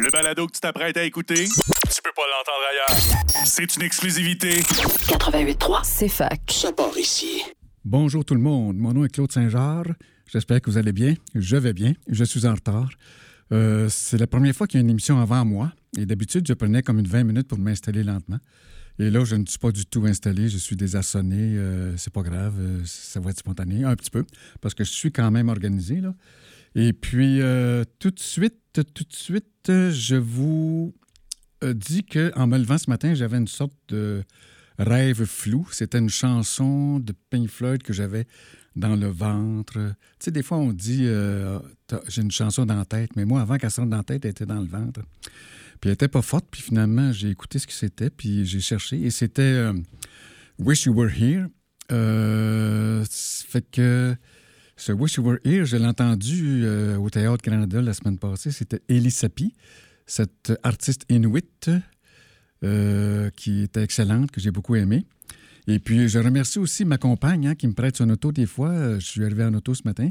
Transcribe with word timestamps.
Le 0.00 0.10
balado 0.10 0.46
que 0.46 0.52
tu 0.52 0.60
t'apprêtes 0.60 0.96
à 0.96 1.04
écouter, 1.04 1.44
tu 1.44 2.02
peux 2.02 2.10
pas 2.16 2.22
l'entendre 2.30 2.64
ailleurs. 2.70 3.46
C'est 3.46 3.76
une 3.76 3.82
exclusivité. 3.82 4.60
88.3, 4.60 5.80
c'est 5.84 6.08
fac. 6.08 6.40
Ça 6.50 6.72
part 6.72 6.96
ici. 6.98 7.42
Bonjour 7.84 8.24
tout 8.24 8.34
le 8.34 8.40
monde, 8.40 8.76
mon 8.76 8.92
nom 8.92 9.04
est 9.04 9.08
Claude 9.08 9.30
Saint-Georges. 9.32 9.92
J'espère 10.26 10.60
que 10.60 10.70
vous 10.70 10.78
allez 10.78 10.92
bien. 10.92 11.14
Je 11.34 11.56
vais 11.56 11.72
bien. 11.72 11.92
Je 12.08 12.24
suis 12.24 12.46
en 12.46 12.54
retard. 12.54 12.88
Euh, 13.52 13.88
c'est 13.90 14.18
la 14.18 14.26
première 14.26 14.54
fois 14.54 14.66
qu'il 14.66 14.78
y 14.78 14.82
a 14.82 14.84
une 14.84 14.90
émission 14.90 15.20
avant 15.20 15.44
moi. 15.44 15.72
Et 15.98 16.06
d'habitude, 16.06 16.46
je 16.46 16.54
prenais 16.54 16.82
comme 16.82 16.98
une 16.98 17.06
20 17.08 17.24
minutes 17.24 17.48
pour 17.48 17.58
m'installer 17.58 18.02
lentement. 18.02 18.38
Et 18.98 19.10
là, 19.10 19.24
je 19.24 19.34
ne 19.36 19.44
suis 19.46 19.58
pas 19.58 19.72
du 19.72 19.84
tout 19.84 20.04
installé. 20.06 20.48
Je 20.48 20.58
suis 20.58 20.76
désassonné. 20.76 21.36
Euh, 21.58 21.96
c'est 21.96 22.12
pas 22.12 22.22
grave. 22.22 22.54
euh, 22.58 22.80
ça 22.84 23.20
va 23.20 23.30
être 23.30 23.38
spontané, 23.38 23.84
un 23.84 23.96
petit 23.96 24.10
peu, 24.10 24.24
parce 24.60 24.74
que 24.74 24.84
je 24.84 24.90
suis 24.90 25.12
quand 25.12 25.30
même 25.30 25.48
organisé. 25.48 26.00
Là. 26.00 26.14
Et 26.74 26.92
puis, 26.92 27.40
euh, 27.40 27.84
tout 27.98 28.10
de 28.10 28.20
suite, 28.20 28.58
tout 28.72 29.04
de 29.04 29.12
suite, 29.12 29.46
je 29.66 30.16
vous 30.16 30.94
euh, 31.62 31.74
dis 31.74 32.04
qu'en 32.04 32.46
me 32.46 32.58
levant 32.58 32.78
ce 32.78 32.88
matin, 32.88 33.14
j'avais 33.14 33.36
une 33.36 33.48
sorte 33.48 33.74
de 33.88 34.24
rêve 34.78 35.24
flou. 35.24 35.68
C'était 35.70 35.98
une 35.98 36.08
chanson 36.08 36.98
de 36.98 37.12
Pink 37.30 37.48
Floyd 37.48 37.82
que 37.82 37.92
j'avais 37.92 38.26
dans 38.74 38.96
le 38.96 39.08
ventre. 39.08 39.74
Tu 39.74 40.24
sais, 40.24 40.30
des 40.30 40.42
fois, 40.42 40.56
on 40.56 40.72
dit 40.72 41.02
euh, 41.02 41.58
j'ai 42.08 42.22
une 42.22 42.30
chanson 42.30 42.64
dans 42.64 42.76
la 42.76 42.86
tête, 42.86 43.10
mais 43.16 43.24
moi, 43.24 43.42
avant 43.42 43.58
qu'elle 43.58 43.70
sorte 43.70 43.90
dans 43.90 43.98
la 43.98 44.02
tête, 44.02 44.24
elle 44.24 44.30
était 44.30 44.46
dans 44.46 44.60
le 44.60 44.68
ventre. 44.68 45.00
Puis 45.80 45.90
elle 45.90 45.94
était 45.94 46.08
pas 46.08 46.22
forte, 46.22 46.46
puis 46.50 46.62
finalement, 46.62 47.12
j'ai 47.12 47.28
écouté 47.28 47.58
ce 47.58 47.66
que 47.66 47.72
c'était, 47.72 48.08
puis 48.08 48.46
j'ai 48.46 48.60
cherché, 48.60 49.02
et 49.02 49.10
c'était 49.10 49.72
Wish 50.58 50.86
You 50.86 50.94
Were 50.94 51.10
Here. 51.10 51.48
Euh, 51.90 53.04
fait 53.10 53.68
que 53.70 54.16
ce 54.76 54.92
Wish 54.92 55.16
You 55.16 55.24
Were 55.24 55.38
Here, 55.44 55.64
je 55.64 55.76
l'ai 55.76 55.86
entendu 55.86 56.62
euh, 56.64 56.96
au 56.96 57.10
Théâtre 57.10 57.42
Canada 57.42 57.80
la 57.80 57.92
semaine 57.92 58.18
passée. 58.18 58.50
C'était 58.50 58.80
Elie 58.88 59.10
Sapi, 59.10 59.54
cette 60.06 60.52
artiste 60.62 61.04
inuit 61.08 61.70
euh, 62.64 63.30
qui 63.30 63.62
était 63.62 63.82
excellente, 63.82 64.30
que 64.30 64.40
j'ai 64.40 64.50
beaucoup 64.50 64.74
aimée. 64.74 65.04
Et 65.68 65.78
puis, 65.78 66.08
je 66.08 66.18
remercie 66.18 66.58
aussi 66.58 66.84
ma 66.84 66.98
compagne 66.98 67.48
hein, 67.48 67.54
qui 67.54 67.68
me 67.68 67.72
prête 67.74 67.96
son 67.96 68.10
auto 68.10 68.32
des 68.32 68.46
fois. 68.46 68.70
Euh, 68.70 69.00
Je 69.00 69.06
suis 69.06 69.24
arrivé 69.24 69.44
en 69.44 69.54
auto 69.54 69.74
ce 69.74 69.82
matin. 69.84 70.10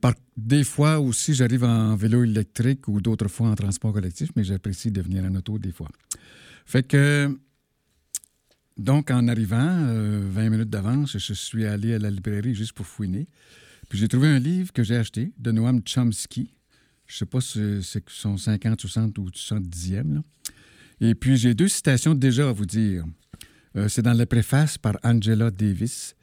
Par, 0.00 0.14
des 0.34 0.64
fois 0.64 0.98
aussi, 0.98 1.34
j'arrive 1.34 1.64
en 1.64 1.94
vélo 1.94 2.24
électrique 2.24 2.88
ou 2.88 3.02
d'autres 3.02 3.28
fois 3.28 3.48
en 3.48 3.54
transport 3.54 3.92
collectif, 3.92 4.30
mais 4.34 4.42
j'apprécie 4.42 4.90
de 4.90 5.02
venir 5.02 5.24
en 5.24 5.34
auto 5.34 5.58
des 5.58 5.72
fois. 5.72 5.90
Fait 6.64 6.82
que, 6.82 7.36
donc, 8.76 9.10
en 9.10 9.28
arrivant, 9.28 9.86
euh, 9.88 10.20
20 10.24 10.50
minutes 10.50 10.70
d'avance, 10.70 11.16
je 11.16 11.34
suis 11.34 11.64
allé 11.64 11.94
à 11.94 11.98
la 11.98 12.10
librairie 12.10 12.54
juste 12.54 12.72
pour 12.72 12.86
fouiner. 12.86 13.28
J'ai 13.94 14.08
trouvé 14.08 14.26
un 14.26 14.40
livre 14.40 14.72
que 14.72 14.82
j'ai 14.82 14.96
acheté 14.96 15.30
de 15.38 15.52
Noam 15.52 15.80
Chomsky. 15.86 16.52
Je 17.06 17.16
sais 17.16 17.26
pas 17.26 17.40
si 17.40 17.80
c'est 17.80 18.02
son 18.08 18.36
50, 18.36 18.80
60 18.80 19.16
ou 19.18 19.28
70e. 19.28 20.14
là. 20.14 20.20
Et 21.00 21.14
puis 21.14 21.36
j'ai 21.36 21.54
deux 21.54 21.68
citations 21.68 22.12
déjà 22.12 22.48
à 22.48 22.52
vous 22.52 22.66
dire. 22.66 23.04
Euh, 23.76 23.88
c'est 23.88 24.02
dans 24.02 24.12
la 24.12 24.26
préface 24.26 24.78
par 24.78 24.98
Angela 25.04 25.52
Davis. 25.52 26.16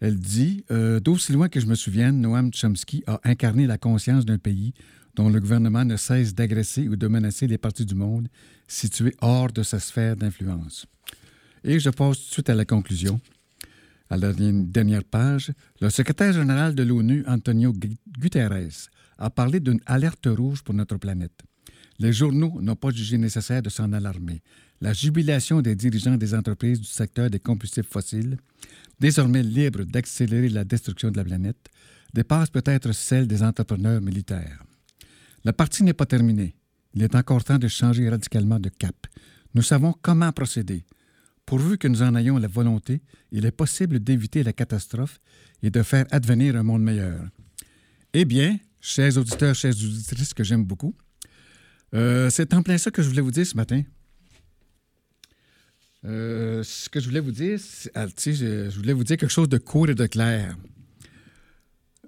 Elle 0.00 0.18
dit 0.18 0.66
euh, 0.70 1.00
D'aussi 1.00 1.32
loin 1.32 1.48
que 1.48 1.58
je 1.58 1.64
me 1.64 1.74
souvienne, 1.74 2.20
Noam 2.20 2.52
Chomsky 2.52 3.02
a 3.06 3.18
incarné 3.24 3.66
la 3.66 3.78
conscience 3.78 4.26
d'un 4.26 4.38
pays 4.38 4.74
dont 5.14 5.30
le 5.30 5.40
gouvernement 5.40 5.86
ne 5.86 5.96
cesse 5.96 6.34
d'agresser 6.34 6.86
ou 6.86 6.96
de 6.96 7.08
menacer 7.08 7.46
les 7.46 7.56
parties 7.56 7.86
du 7.86 7.94
monde 7.94 8.28
situées 8.68 9.14
hors 9.22 9.50
de 9.50 9.62
sa 9.62 9.80
sphère 9.80 10.16
d'influence. 10.16 10.84
Et 11.64 11.80
je 11.80 11.88
passe 11.88 12.18
tout 12.18 12.28
de 12.28 12.32
suite 12.32 12.50
à 12.50 12.54
la 12.54 12.66
conclusion. 12.66 13.22
À 14.08 14.16
la 14.16 14.32
dernière- 14.32 15.04
page, 15.04 15.52
le 15.80 15.90
secrétaire 15.90 16.32
général 16.32 16.74
de 16.74 16.82
l'ONU, 16.84 17.24
Antonio 17.26 17.72
Gu- 17.72 17.96
Guterres, 18.18 18.88
a 19.18 19.30
parlé 19.30 19.58
d'une 19.60 19.80
alerte 19.86 20.26
rouge 20.26 20.62
pour 20.62 20.74
notre 20.74 20.96
planète. 20.96 21.40
Les 21.98 22.12
journaux 22.12 22.60
n'ont 22.60 22.76
pas 22.76 22.90
jugé 22.90 23.16
nécessaire 23.18 23.62
de 23.62 23.70
s'en 23.70 23.92
alarmer. 23.92 24.42
La 24.80 24.92
jubilation 24.92 25.62
des 25.62 25.74
dirigeants 25.74 26.16
des 26.18 26.34
entreprises 26.34 26.80
du 26.80 26.86
secteur 26.86 27.30
des 27.30 27.40
combustibles 27.40 27.86
fossiles, 27.90 28.36
désormais 29.00 29.42
libres 29.42 29.84
d'accélérer 29.84 30.50
la 30.50 30.64
destruction 30.64 31.10
de 31.10 31.16
la 31.16 31.24
planète, 31.24 31.68
dépasse 32.12 32.50
peut-être 32.50 32.92
celle 32.92 33.26
des 33.26 33.42
entrepreneurs 33.42 34.00
militaires. 34.02 34.62
La 35.44 35.52
partie 35.52 35.82
n'est 35.82 35.94
pas 35.94 36.06
terminée. 36.06 36.54
Il 36.94 37.02
est 37.02 37.14
encore 37.14 37.42
temps 37.42 37.58
de 37.58 37.68
changer 37.68 38.08
radicalement 38.08 38.60
de 38.60 38.68
cap. 38.68 38.94
Nous 39.54 39.62
savons 39.62 39.94
comment 40.02 40.32
procéder. 40.32 40.84
Pourvu 41.46 41.78
que 41.78 41.86
nous 41.86 42.02
en 42.02 42.16
ayons 42.16 42.38
la 42.38 42.48
volonté, 42.48 43.00
il 43.30 43.46
est 43.46 43.52
possible 43.52 44.00
d'éviter 44.00 44.42
la 44.42 44.52
catastrophe 44.52 45.20
et 45.62 45.70
de 45.70 45.82
faire 45.82 46.04
advenir 46.10 46.56
un 46.56 46.64
monde 46.64 46.82
meilleur. 46.82 47.20
Eh 48.12 48.24
bien, 48.24 48.58
chers 48.80 49.16
auditeurs, 49.16 49.54
chères 49.54 49.72
auditrices 49.72 50.34
que 50.34 50.42
j'aime 50.42 50.64
beaucoup, 50.64 50.94
euh, 51.94 52.30
c'est 52.30 52.52
en 52.52 52.62
plein 52.62 52.78
ça 52.78 52.90
que 52.90 53.00
je 53.00 53.08
voulais 53.08 53.22
vous 53.22 53.30
dire 53.30 53.46
ce 53.46 53.56
matin. 53.56 53.82
Euh, 56.04 56.64
ce 56.64 56.88
que 56.88 56.98
je 56.98 57.06
voulais 57.06 57.20
vous 57.20 57.30
dire, 57.30 57.60
ah, 57.94 58.06
je 58.06 58.76
voulais 58.76 58.92
vous 58.92 59.04
dire 59.04 59.16
quelque 59.16 59.30
chose 59.30 59.48
de 59.48 59.58
court 59.58 59.88
et 59.88 59.94
de 59.94 60.06
clair. 60.06 60.56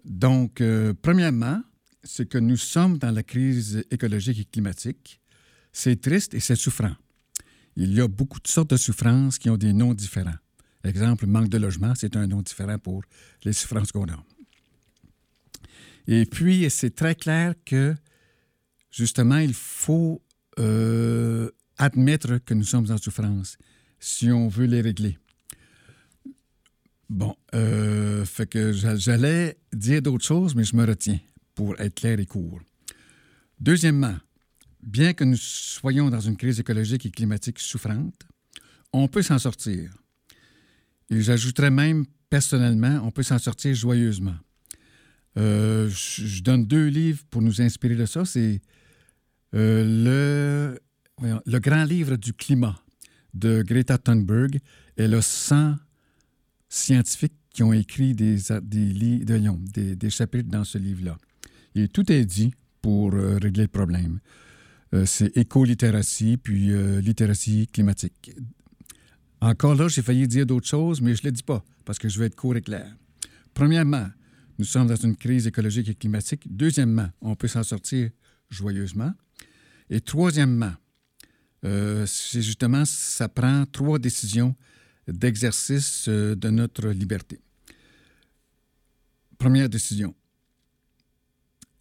Donc, 0.04 0.60
euh, 0.60 0.94
premièrement, 1.00 1.62
c'est 2.02 2.28
que 2.28 2.38
nous 2.38 2.56
sommes 2.56 2.98
dans 2.98 3.10
la 3.12 3.22
crise 3.22 3.84
écologique 3.90 4.40
et 4.40 4.44
climatique. 4.44 5.20
C'est 5.72 6.00
triste 6.00 6.34
et 6.34 6.40
c'est 6.40 6.56
souffrant. 6.56 6.94
Il 7.80 7.94
y 7.94 8.00
a 8.00 8.08
beaucoup 8.08 8.40
de 8.40 8.48
sortes 8.48 8.70
de 8.70 8.76
souffrances 8.76 9.38
qui 9.38 9.48
ont 9.50 9.56
des 9.56 9.72
noms 9.72 9.94
différents. 9.94 10.34
Exemple, 10.82 11.26
manque 11.26 11.48
de 11.48 11.58
logement, 11.58 11.94
c'est 11.94 12.16
un 12.16 12.26
nom 12.26 12.42
différent 12.42 12.76
pour 12.76 13.04
les 13.44 13.52
souffrances 13.52 13.92
qu'on 13.92 14.08
a. 14.08 14.24
Et 16.08 16.26
puis, 16.26 16.68
c'est 16.70 16.92
très 16.96 17.14
clair 17.14 17.54
que, 17.64 17.94
justement, 18.90 19.38
il 19.38 19.54
faut 19.54 20.20
euh, 20.58 21.50
admettre 21.76 22.38
que 22.38 22.52
nous 22.52 22.64
sommes 22.64 22.90
en 22.90 22.98
souffrance 22.98 23.56
si 24.00 24.32
on 24.32 24.48
veut 24.48 24.66
les 24.66 24.80
régler. 24.80 25.16
Bon, 27.08 27.36
euh, 27.54 28.24
fait 28.24 28.48
que 28.48 28.72
j'a- 28.72 28.96
j'allais 28.96 29.56
dire 29.72 30.02
d'autres 30.02 30.24
choses, 30.24 30.56
mais 30.56 30.64
je 30.64 30.74
me 30.74 30.84
retiens 30.84 31.20
pour 31.54 31.80
être 31.80 31.94
clair 31.94 32.18
et 32.18 32.26
court. 32.26 32.60
Deuxièmement, 33.60 34.16
bien 34.82 35.12
que 35.12 35.24
nous 35.24 35.36
soyons 35.36 36.10
dans 36.10 36.20
une 36.20 36.36
crise 36.36 36.60
écologique 36.60 37.06
et 37.06 37.10
climatique 37.10 37.58
souffrante, 37.58 38.26
on 38.92 39.08
peut 39.08 39.22
s'en 39.22 39.38
sortir. 39.38 39.90
Et 41.10 41.20
j'ajouterais 41.20 41.70
même, 41.70 42.04
personnellement, 42.30 43.00
on 43.02 43.10
peut 43.10 43.22
s'en 43.22 43.38
sortir 43.38 43.74
joyeusement. 43.74 44.36
Euh, 45.36 45.88
je 45.90 46.42
donne 46.42 46.66
deux 46.66 46.86
livres 46.86 47.22
pour 47.30 47.42
nous 47.42 47.60
inspirer 47.60 47.94
de 47.94 48.06
ça. 48.06 48.24
C'est 48.24 48.60
euh, 49.54 50.78
le, 51.46 51.58
grand 51.58 51.84
livre 51.84 52.16
du 52.16 52.32
climat 52.32 52.80
de 53.34 53.62
Greta 53.62 53.98
Thunberg 53.98 54.58
et 54.96 55.06
le 55.06 55.20
100 55.20 55.76
scientifiques 56.68 57.34
qui 57.50 57.62
ont 57.62 57.72
écrit 57.72 58.14
des, 58.14 58.36
des, 58.62 59.96
des 59.96 60.10
chapitres 60.10 60.50
dans 60.50 60.64
ce 60.64 60.78
livre-là. 60.78 61.16
Et 61.74 61.88
tout 61.88 62.10
est 62.10 62.24
dit 62.24 62.52
pour 62.82 63.14
euh, 63.14 63.38
régler 63.40 63.62
le 63.62 63.68
problème. 63.68 64.20
Euh, 64.94 65.04
c'est 65.04 65.36
éco-littératie, 65.36 66.38
puis 66.38 66.72
euh, 66.72 67.00
littératie 67.00 67.68
climatique. 67.68 68.32
Encore 69.40 69.74
là, 69.74 69.88
j'ai 69.88 70.02
failli 70.02 70.26
dire 70.26 70.46
d'autres 70.46 70.66
choses, 70.66 71.00
mais 71.00 71.14
je 71.14 71.22
ne 71.22 71.28
le 71.28 71.32
dis 71.32 71.42
pas, 71.42 71.62
parce 71.84 71.98
que 71.98 72.08
je 72.08 72.18
veux 72.18 72.26
être 72.26 72.34
court 72.34 72.56
et 72.56 72.62
clair. 72.62 72.96
Premièrement, 73.52 74.08
nous 74.58 74.64
sommes 74.64 74.86
dans 74.88 74.96
une 74.96 75.14
crise 75.14 75.46
écologique 75.46 75.88
et 75.88 75.94
climatique. 75.94 76.44
Deuxièmement, 76.48 77.08
on 77.20 77.36
peut 77.36 77.48
s'en 77.48 77.62
sortir 77.62 78.10
joyeusement. 78.50 79.12
Et 79.90 80.00
troisièmement, 80.00 80.72
euh, 81.64 82.06
c'est 82.06 82.42
justement, 82.42 82.84
ça 82.84 83.28
prend 83.28 83.66
trois 83.66 83.98
décisions 83.98 84.56
d'exercice 85.06 86.08
de 86.08 86.50
notre 86.50 86.88
liberté. 86.88 87.40
Première 89.38 89.68
décision. 89.68 90.14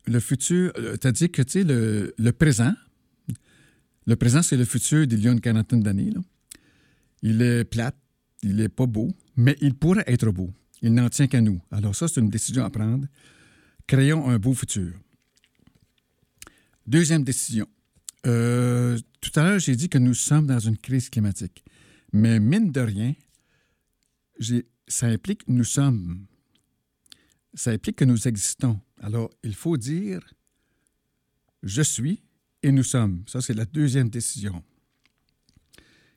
Le 0.06 0.19
futur, 0.19 0.72
dit 0.74 1.29
que, 1.29 2.13
le 2.18 2.31
présent, 2.31 2.74
le 4.07 4.15
présent, 4.15 4.42
c'est 4.42 4.56
le 4.56 4.63
futur 4.63 5.06
d'il 5.06 5.19
y 5.19 5.27
a 5.27 5.31
une 5.31 5.42
quarantaine 5.42 5.83
d'années. 5.83 6.13
Il 7.21 7.42
est 7.42 7.65
plate, 7.65 7.98
il 8.42 8.56
n'est 8.56 8.69
pas 8.69 8.86
beau, 8.86 9.13
mais 9.36 9.57
il 9.59 9.75
pourrait 9.75 10.06
être 10.07 10.31
beau. 10.31 10.50
Il 10.81 10.94
n'en 10.94 11.09
tient 11.09 11.27
qu'à 11.27 11.42
nous. 11.42 11.59
Alors 11.71 11.94
ça, 11.94 12.07
c'est 12.07 12.21
une 12.21 12.30
décision 12.30 12.63
à 12.63 12.69
prendre. 12.69 13.06
Créons 13.86 14.30
un 14.30 14.39
beau 14.39 14.54
futur. 14.54 14.94
Deuxième 16.86 17.25
décision. 17.25 17.68
Euh, 18.25 18.98
tout 19.19 19.38
à 19.38 19.44
l'heure, 19.44 19.59
j'ai 19.59 19.75
dit 19.75 19.89
que 19.89 19.98
nous 19.98 20.13
sommes 20.13 20.48
dans 20.48 20.59
une 20.59 20.77
crise 20.77 21.09
climatique. 21.09 21.65
Mais 22.13 22.39
mine 22.39 22.71
de 22.71 22.80
rien, 22.80 23.13
ça 24.88 25.07
implique 25.07 25.44
que 25.45 25.51
nous 25.51 25.65
sommes. 25.65 26.25
Ça 27.54 27.71
implique 27.71 27.98
que 27.98 28.06
nous 28.06 28.25
existons. 28.25 28.80
Alors, 29.01 29.30
il 29.44 29.54
faut 29.54 29.75
dire 29.75 30.21
je 31.63 31.81
suis 31.81 32.21
et 32.63 32.71
nous 32.71 32.83
sommes. 32.83 33.24
Ça, 33.27 33.42
c'est 33.42 33.54
la 33.54 33.65
deuxième 33.65 34.09
décision. 34.09 34.63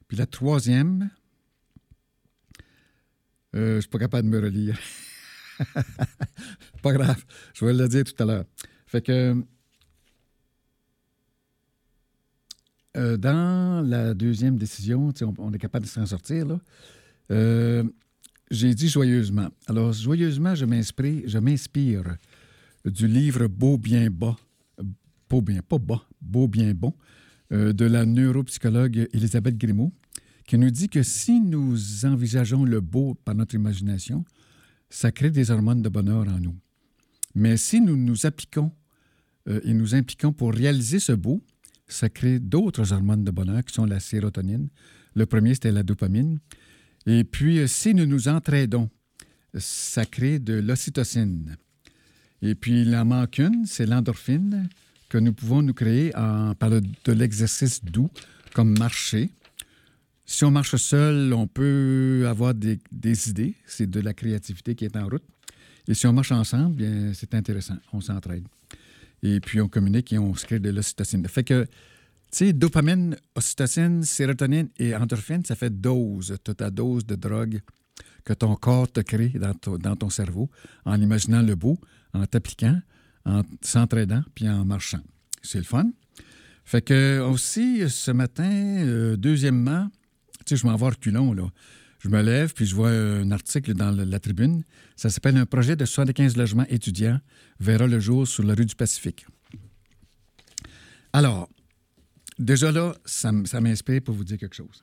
Puis 0.09 0.17
la 0.17 0.27
troisième, 0.27 1.11
euh, 3.55 3.73
je 3.73 3.77
ne 3.77 3.81
suis 3.81 3.91
pas 3.91 3.99
capable 3.99 4.29
de 4.29 4.37
me 4.37 4.43
relire. 4.43 4.79
pas 6.83 6.93
grave, 6.93 7.25
je 7.55 7.65
vais 7.65 7.73
le 7.73 7.89
dire 7.89 8.05
tout 8.05 8.21
à 8.23 8.27
l'heure. 8.27 8.45
Fait 8.87 9.03
que 9.03 9.43
euh, 12.97 13.17
dans 13.17 13.87
la 13.87 14.15
deuxième 14.15 14.57
décision, 14.57 15.13
on, 15.39 15.53
est 15.53 15.59
capable 15.59 15.85
de 15.85 15.91
s'en 15.91 16.07
sortir, 16.07 16.47
là. 16.47 16.61
Euh, 17.31 17.85
j'ai 18.51 18.75
dit 18.75 18.89
joyeusement. 18.89 19.49
Alors, 19.69 19.93
joyeusement, 19.93 20.57
je 20.57 20.65
m'inspire, 20.65 21.23
je 21.25 21.39
m'inspire 21.39 22.17
du 22.85 23.07
livre 23.07 23.47
Beau, 23.47 23.79
bien, 23.79 24.11
bas. 24.11 24.37
Beau, 25.31 25.43
bien, 25.43 25.63
pas 25.63 25.79
bas, 25.79 26.05
Beau, 26.21 26.49
bien, 26.49 26.75
bon, 26.75 26.93
euh, 27.53 27.73
de 27.73 27.85
la 27.85 28.05
neuropsychologue 28.05 29.09
Elisabeth 29.13 29.57
Grimaud, 29.57 29.93
qui 30.45 30.59
nous 30.59 30.71
dit 30.73 30.89
que 30.89 31.05
si 31.05 31.41
nous 31.41 32.05
envisageons 32.05 32.65
le 32.65 32.81
beau 32.81 33.15
par 33.15 33.37
notre 33.37 33.55
imagination, 33.55 34.25
ça 34.89 35.13
crée 35.13 35.31
des 35.31 35.53
hormones 35.53 35.83
de 35.83 35.89
bonheur 35.89 36.27
en 36.27 36.41
nous. 36.41 36.57
Mais 37.37 37.57
si 37.57 37.81
nous 37.81 37.97
nous 37.97 38.27
appliquons 38.27 38.73
euh, 39.49 39.61
et 39.63 39.73
nous 39.73 39.95
impliquons 39.95 40.33
pour 40.33 40.53
réaliser 40.53 40.99
ce 40.99 41.13
beau, 41.13 41.41
ça 41.87 42.09
crée 42.09 42.41
d'autres 42.41 42.93
hormones 42.93 43.23
de 43.23 43.31
bonheur 43.31 43.65
qui 43.65 43.73
sont 43.73 43.85
la 43.85 44.01
sérotonine. 44.01 44.69
Le 45.15 45.27
premier, 45.27 45.55
c'était 45.55 45.71
la 45.71 45.85
dopamine. 45.85 46.41
Et 47.07 47.23
puis, 47.23 47.61
euh, 47.61 47.69
si 47.69 47.95
nous 47.95 48.07
nous 48.07 48.27
entraidons, 48.27 48.91
ça 49.55 50.05
crée 50.07 50.41
de 50.41 50.55
l'ocytocine. 50.55 51.57
Et 52.43 52.57
puis, 52.57 52.83
il 52.83 52.97
en 52.97 53.05
manque 53.05 53.39
une, 53.39 53.65
c'est 53.65 53.87
l'endorphine 53.87 54.69
que 55.11 55.19
nous 55.19 55.35
pouvons 55.35 55.61
nous 55.61 55.75
créer 55.75 56.13
par 56.13 56.71
de 56.71 57.13
l'exercice 57.13 57.85
doux, 57.85 58.09
comme 58.55 58.79
marcher. 58.79 59.31
Si 60.25 60.45
on 60.45 60.51
marche 60.53 60.77
seul, 60.77 61.35
on 61.35 61.49
peut 61.49 62.25
avoir 62.29 62.55
des, 62.55 62.79
idées. 63.29 63.57
C'est 63.67 63.91
de 63.91 64.01
la 64.01 64.15
créativité 64.15 64.75
qui 64.75 64.85
est 64.85 64.97
en 64.97 65.09
route. 65.09 65.25
Et 65.89 65.95
si 65.95 66.07
on 66.07 66.13
marche 66.13 66.31
ensemble, 66.31 66.77
bien, 66.77 67.13
c'est 67.13 67.35
intéressant. 67.35 67.77
On 67.93 68.01
s'entraide. 68.01 68.47
Et 69.23 69.41
puis, 69.41 69.61
on 69.61 69.69
communique 69.69 70.13
et 70.13 70.19
on 70.19 70.35
se 70.35 70.47
crée 70.47 70.61
de 70.61 70.71
l'ocytocine. 70.71 71.27
Fait 71.27 71.45
que 71.45 71.65
tu 71.65 72.47
sais, 72.47 72.53
dopamine, 72.53 73.17
ocytocine, 73.35 74.05
sérotonine 74.05 74.69
et 74.79 74.95
endorphine, 74.95 75.45
ça 75.45 75.57
fait 75.57 75.81
dose, 75.81 76.39
toute 76.45 76.59
ta 76.59 76.71
dose 76.71 77.05
de 77.05 77.17
drogue 77.17 77.61
que 78.25 78.33
ton 78.33 78.55
corps 78.55 78.91
te 78.91 79.01
crée 79.01 79.31
dans, 79.31 79.79
dans 79.79 79.97
ton 79.97 80.11
cerveau 80.11 80.49
en 80.85 81.01
imaginant 81.01 81.43
le 81.43 81.57
beau, 81.57 81.77
en 82.15 82.25
t'appliquant, 82.27 82.81
en 83.25 83.43
s'entraidant, 83.63 84.23
puis 84.35 84.49
en 84.49 84.65
marchant. 84.65 85.03
C'est 85.43 85.59
le 85.59 85.65
fun. 85.65 85.91
Fait 86.65 86.83
que 86.83 87.21
aussi, 87.21 87.89
ce 87.89 88.11
matin, 88.11 88.45
euh, 88.45 89.17
deuxièmement, 89.17 89.89
tu 90.47 90.57
sais, 90.57 90.57
je 90.57 90.67
m'en 90.67 90.77
vais 90.77 90.87
reculons, 90.87 91.33
là. 91.33 91.49
Je 92.01 92.09
me 92.09 92.23
lève, 92.23 92.55
puis 92.55 92.65
je 92.65 92.75
vois 92.75 92.91
un 92.91 93.31
article 93.31 93.75
dans 93.75 93.91
la 93.91 94.21
tribune. 94.21 94.65
Ça 94.97 95.11
s'appelle 95.11 95.37
Un 95.37 95.45
projet 95.45 95.77
de 95.77 95.85
75 95.85 96.37
logements 96.37 96.65
étudiants 96.69 97.21
verra 97.59 97.87
le 97.87 98.01
jour 98.01 98.27
sur 98.27 98.43
la 98.43 98.55
rue 98.55 98.65
du 98.65 98.75
Pacifique. 98.75 99.27
Alors, 101.13 101.51
déjà 102.39 102.73
là, 102.73 102.95
ça, 103.05 103.33
m'inspire 103.33 104.01
pour 104.01 104.15
vous 104.15 104.25
dire 104.25 104.39
quelque 104.39 104.57
chose. 104.57 104.83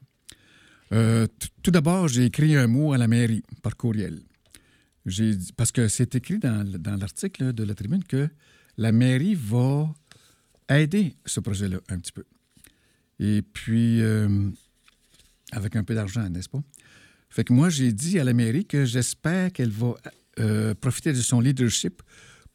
Euh, 0.92 1.26
tout 1.64 1.72
d'abord, 1.72 2.08
j'ai 2.08 2.26
écrit 2.26 2.56
un 2.56 2.68
mot 2.68 2.94
à 2.94 2.98
la 2.98 3.08
mairie 3.08 3.44
par 3.64 3.76
courriel. 3.76 4.22
Parce 5.56 5.72
que 5.72 5.88
c'est 5.88 6.16
écrit 6.16 6.40
dans, 6.40 6.66
l'article 7.00 7.54
de 7.54 7.64
la 7.64 7.74
tribune 7.76 8.04
que 8.04 8.30
la 8.78 8.92
mairie 8.92 9.36
va 9.36 9.94
aider 10.70 11.16
ce 11.26 11.40
projet-là 11.40 11.80
un 11.90 11.98
petit 12.00 12.12
peu. 12.12 12.26
Et 13.20 13.42
puis, 13.42 14.02
euh, 14.02 14.50
avec 15.52 15.76
un 15.76 15.84
peu 15.84 15.96
d'argent, 15.96 16.30
n'est-ce 16.30 16.50
pas? 16.50 16.62
Fait 17.30 17.44
que 17.44 17.54
moi, 17.54 17.70
j'ai 17.70 17.92
dit 17.92 18.20
à 18.20 18.24
la 18.24 18.34
mairie 18.34 18.66
que 18.66 18.86
j'espère 18.86 19.52
qu'elle 19.52 19.72
va 19.72 19.96
euh, 20.40 20.76
profiter 20.76 21.14
de 21.14 21.22
son 21.22 21.40
leadership 21.40 22.02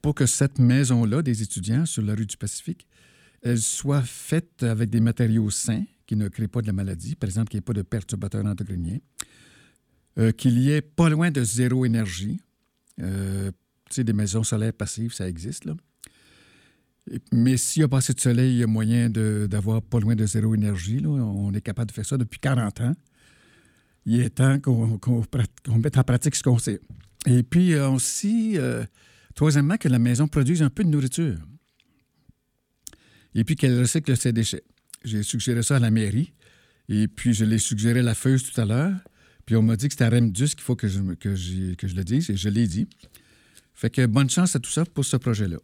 pour 0.00 0.14
que 0.14 0.26
cette 0.26 0.58
maison-là 0.58 1.22
des 1.22 1.43
étudiants 1.43 1.87
sur 1.87 2.02
la 2.02 2.14
rue 2.14 2.26
du 2.26 2.37
Pacifique 2.37 2.87
elle 3.43 3.60
soit 3.60 4.02
faite 4.02 4.62
avec 4.62 4.88
des 4.88 5.00
matériaux 5.00 5.50
sains 5.50 5.84
qui 6.06 6.16
ne 6.16 6.28
créent 6.28 6.49
pas 6.49 6.62
de 6.62 6.66
la 6.69 6.72
maladie, 6.72 7.16
par 7.16 7.28
exemple 7.28 7.49
qu'il 7.50 7.58
n'y 7.58 7.62
ait 7.62 7.64
pas 7.64 7.72
de 7.72 7.82
perturbateurs 7.82 8.44
endocriniens, 8.46 8.99
euh, 10.19 10.32
qu'il 10.32 10.59
y 10.59 10.70
ait 10.70 10.82
pas 10.82 11.09
loin 11.09 11.31
de 11.31 11.43
zéro 11.43 11.85
énergie. 11.85 12.41
Euh, 13.00 13.50
tu 13.88 13.97
sais, 13.97 14.05
des 14.05 14.12
maisons 14.12 14.43
solaires 14.43 14.73
passives, 14.73 15.12
ça 15.12 15.29
existe. 15.29 15.64
Mais 17.32 17.56
s'il 17.56 17.81
n'y 17.81 17.85
a 17.85 17.88
pas 17.88 17.99
assez 17.99 18.14
de 18.14 18.20
soleil, 18.20 18.53
il 18.53 18.59
y 18.59 18.62
a 18.62 18.67
moyen 18.67 19.11
d'avoir 19.11 19.82
pas 19.82 19.99
loin 19.99 20.14
de 20.14 20.25
zéro 20.25 20.55
énergie. 20.55 21.03
On 21.05 21.53
est 21.53 21.61
capable 21.61 21.88
de 21.88 21.94
faire 21.94 22.06
ça 22.06 22.17
depuis 22.17 22.38
40 22.38 22.81
ans. 22.81 22.94
Il 24.06 24.20
est 24.20 24.31
temps 24.31 24.59
qu'on 24.61 25.79
mette 25.79 25.99
en 25.99 26.05
pratique 26.05 26.35
ce 26.35 26.43
qu'on 26.43 26.59
sait. 26.59 26.81
Et 27.26 27.43
puis 27.43 27.76
aussi, 27.76 28.56
euh, 28.56 28.85
troisièmement, 29.35 29.76
que 29.76 29.88
la 29.88 29.99
maison 29.99 30.29
produise 30.29 30.62
un 30.62 30.70
peu 30.70 30.85
de 30.85 30.88
nourriture 30.88 31.38
et 33.35 33.44
puis 33.44 33.56
qu'elle 33.56 33.79
recycle 33.79 34.17
ses 34.17 34.32
déchets. 34.32 34.64
J'ai 35.05 35.23
suggéré 35.23 35.62
ça 35.62 35.76
à 35.76 35.79
la 35.79 35.91
mairie, 35.91 36.32
et 36.88 37.09
puis 37.09 37.32
je 37.35 37.44
l'ai 37.44 37.59
suggéré 37.59 38.00
à 38.00 38.03
la 38.03 38.14
feuille 38.14 38.41
tout 38.41 38.61
à 38.61 38.64
l'heure, 38.64 38.94
puis 39.46 39.56
on 39.56 39.62
m'a 39.62 39.76
dit 39.76 39.88
que 39.88 39.94
c'était 39.94 40.04
à 40.04 40.10
Remdus 40.10 40.50
qu'il 40.50 40.60
faut 40.60 40.76
que 40.76 40.88
je, 40.88 41.00
que, 41.14 41.74
que 41.74 41.88
je 41.88 41.94
le 41.94 42.04
dise, 42.04 42.30
et 42.30 42.36
je 42.36 42.48
l'ai 42.48 42.66
dit. 42.66 42.86
Fait 43.74 43.90
que 43.90 44.06
bonne 44.06 44.30
chance 44.30 44.54
à 44.54 44.60
tout 44.60 44.70
ça 44.70 44.84
pour 44.84 45.04
ce 45.04 45.16
projet-là. 45.16 45.58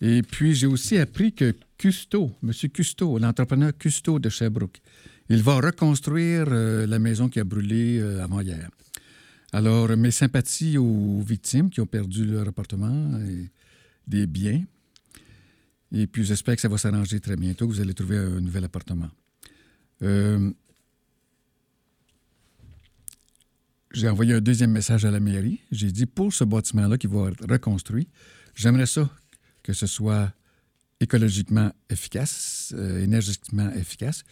Et 0.00 0.22
puis, 0.22 0.54
j'ai 0.54 0.66
aussi 0.66 0.98
appris 0.98 1.32
que 1.32 1.54
Custo, 1.78 2.32
M. 2.42 2.52
Custo, 2.70 3.18
l'entrepreneur 3.18 3.72
Custo 3.78 4.18
de 4.18 4.28
Sherbrooke, 4.28 4.80
il 5.28 5.42
va 5.42 5.56
reconstruire 5.56 6.46
euh, 6.48 6.86
la 6.86 6.98
maison 6.98 7.28
qui 7.28 7.40
a 7.40 7.44
brûlé 7.44 7.98
euh, 7.98 8.22
avant 8.22 8.40
hier. 8.40 8.68
Alors, 9.52 9.96
mes 9.96 10.10
sympathies 10.10 10.78
aux 10.78 11.20
victimes 11.20 11.70
qui 11.70 11.80
ont 11.80 11.86
perdu 11.86 12.24
leur 12.24 12.48
appartement 12.48 13.18
et 13.20 13.48
des 14.06 14.26
biens. 14.26 14.64
Et 15.92 16.08
puis 16.08 16.24
j'espère 16.24 16.56
que 16.56 16.60
ça 16.60 16.68
va 16.68 16.76
s'arranger 16.76 17.20
très 17.20 17.36
bientôt, 17.36 17.68
que 17.68 17.72
vous 17.72 17.80
allez 17.80 17.94
trouver 17.94 18.18
un 18.18 18.40
nouvel 18.40 18.64
appartement. 18.64 19.08
Euh, 20.02 20.50
j'ai 23.94 24.08
envoyé 24.08 24.34
un 24.34 24.40
deuxième 24.40 24.72
message 24.72 25.04
à 25.04 25.10
la 25.10 25.20
mairie. 25.20 25.60
J'ai 25.70 25.90
dit 25.90 26.06
pour 26.06 26.32
ce 26.32 26.44
bâtiment-là 26.44 26.98
qui 26.98 27.06
va 27.06 27.28
être 27.28 27.46
reconstruit, 27.48 28.08
j'aimerais 28.54 28.86
ça 28.86 29.08
que 29.62 29.72
ce 29.72 29.86
soit 29.86 30.32
écologiquement 31.00 31.72
efficace, 31.88 32.74
euh, 32.76 33.02
énergétiquement 33.02 33.70
efficace, 33.72 34.24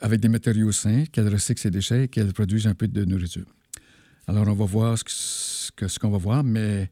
avec 0.00 0.20
des 0.20 0.28
matériaux 0.28 0.72
sains, 0.72 1.04
qu'elle 1.06 1.28
recycle 1.28 1.60
ses 1.60 1.70
déchets 1.70 2.04
et 2.04 2.08
qu'elle 2.08 2.32
produise 2.32 2.66
un 2.66 2.74
peu 2.74 2.88
de 2.88 3.04
nourriture. 3.04 3.46
Alors, 4.26 4.48
on 4.48 4.54
va 4.54 4.64
voir 4.64 4.98
ce 4.98 5.98
qu'on 5.98 6.10
va 6.10 6.18
voir, 6.18 6.42
mais 6.42 6.90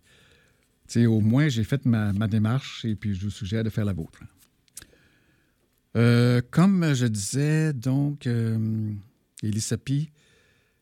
au 0.97 1.21
moins, 1.21 1.49
j'ai 1.49 1.65
fait 1.65 1.85
ma, 1.87 2.13
démarche 2.29 2.85
et 2.85 2.95
puis 2.95 3.15
je 3.15 3.25
vous 3.25 3.31
suggère 3.31 3.65
de 3.65 3.71
faire 3.71 3.85
la 3.85 3.93
vôtre. 3.93 4.21
Euh, 5.97 6.41
comme 6.51 6.95
je 6.95 7.07
disais, 7.07 7.73
donc, 7.73 8.27
euh, 8.27 8.93
Elisapie, 9.43 10.11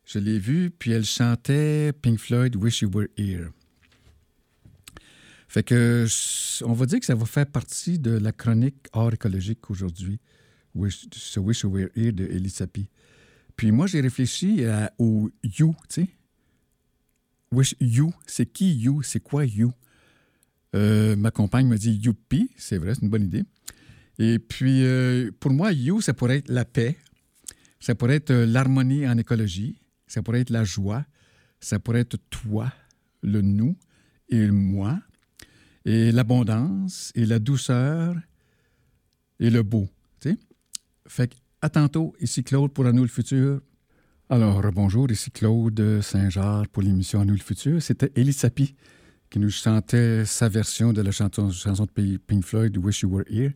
je 0.04 0.18
l'ai 0.18 0.38
vue, 0.38 0.70
puis 0.70 0.92
elle 0.92 1.04
chantait 1.04 1.92
Pink 1.92 2.18
Floyd, 2.18 2.56
Wish 2.56 2.82
You 2.82 2.90
Were 2.92 3.08
Here. 3.16 3.50
Fait 5.48 5.62
que, 5.62 6.06
on 6.64 6.72
va 6.72 6.86
dire 6.86 7.00
que 7.00 7.06
ça 7.06 7.14
va 7.14 7.26
faire 7.26 7.46
partie 7.46 7.98
de 7.98 8.12
la 8.12 8.32
chronique 8.32 8.86
art 8.92 9.12
écologique 9.12 9.70
aujourd'hui, 9.70 10.20
ce 11.10 11.40
Wish 11.40 11.62
You 11.62 11.70
Were 11.70 11.88
Here 11.96 12.12
de 12.12 12.24
Elisapie. 12.24 12.88
Puis 13.56 13.72
moi, 13.72 13.86
j'ai 13.86 14.00
réfléchi 14.00 14.64
au 14.98 15.30
You, 15.42 15.74
tu 15.88 16.02
sais. 16.02 16.08
Wish 17.52 17.74
You, 17.80 18.12
c'est 18.26 18.46
qui 18.46 18.74
You? 18.74 19.02
C'est 19.02 19.20
quoi 19.20 19.44
You? 19.44 19.72
Euh, 20.76 21.16
ma 21.16 21.32
compagne 21.32 21.66
me 21.66 21.76
dit 21.76 21.92
Youpi, 21.92 22.50
c'est 22.56 22.78
vrai, 22.78 22.94
c'est 22.94 23.02
une 23.02 23.10
bonne 23.10 23.24
idée. 23.24 23.42
Et 24.18 24.38
puis, 24.38 24.84
euh, 24.84 25.30
pour 25.40 25.50
moi, 25.50 25.72
You, 25.72 26.00
ça 26.00 26.14
pourrait 26.14 26.38
être 26.38 26.48
la 26.48 26.64
paix, 26.64 26.96
ça 27.80 27.94
pourrait 27.94 28.16
être 28.16 28.30
euh, 28.30 28.46
l'harmonie 28.46 29.08
en 29.08 29.18
écologie, 29.18 29.79
ça 30.10 30.22
pourrait 30.22 30.40
être 30.40 30.50
la 30.50 30.64
joie, 30.64 31.04
ça 31.60 31.78
pourrait 31.78 32.00
être 32.00 32.16
toi, 32.30 32.72
le 33.22 33.42
nous 33.42 33.76
et 34.28 34.46
le 34.46 34.52
moi, 34.52 34.98
et 35.84 36.10
l'abondance 36.10 37.12
et 37.14 37.24
la 37.24 37.38
douceur 37.38 38.16
et 39.38 39.50
le 39.50 39.62
beau. 39.62 39.88
sais. 40.20 40.36
Fait 41.06 41.32
à 41.62 41.68
tantôt, 41.68 42.14
ici 42.20 42.42
Claude 42.42 42.72
pour 42.72 42.86
À 42.86 42.92
nous 42.92 43.02
le 43.02 43.08
futur. 43.08 43.60
Alors, 44.28 44.60
bonjour, 44.72 45.10
ici 45.10 45.30
Claude 45.30 46.00
Saint-Jean 46.00 46.64
pour 46.72 46.82
l'émission 46.82 47.20
À 47.20 47.24
nous 47.24 47.34
le 47.34 47.40
futur. 47.40 47.80
C'était 47.82 48.10
Elie 48.16 48.32
Sapi 48.32 48.74
qui 49.30 49.38
nous 49.38 49.50
chantait 49.50 50.24
sa 50.24 50.48
version 50.48 50.92
de 50.92 51.02
la 51.02 51.12
chanson, 51.12 51.50
chanson 51.52 51.86
de 51.86 52.16
Pink 52.16 52.44
Floyd, 52.44 52.76
Wish 52.78 53.02
You 53.02 53.10
Were 53.10 53.24
Here. 53.28 53.52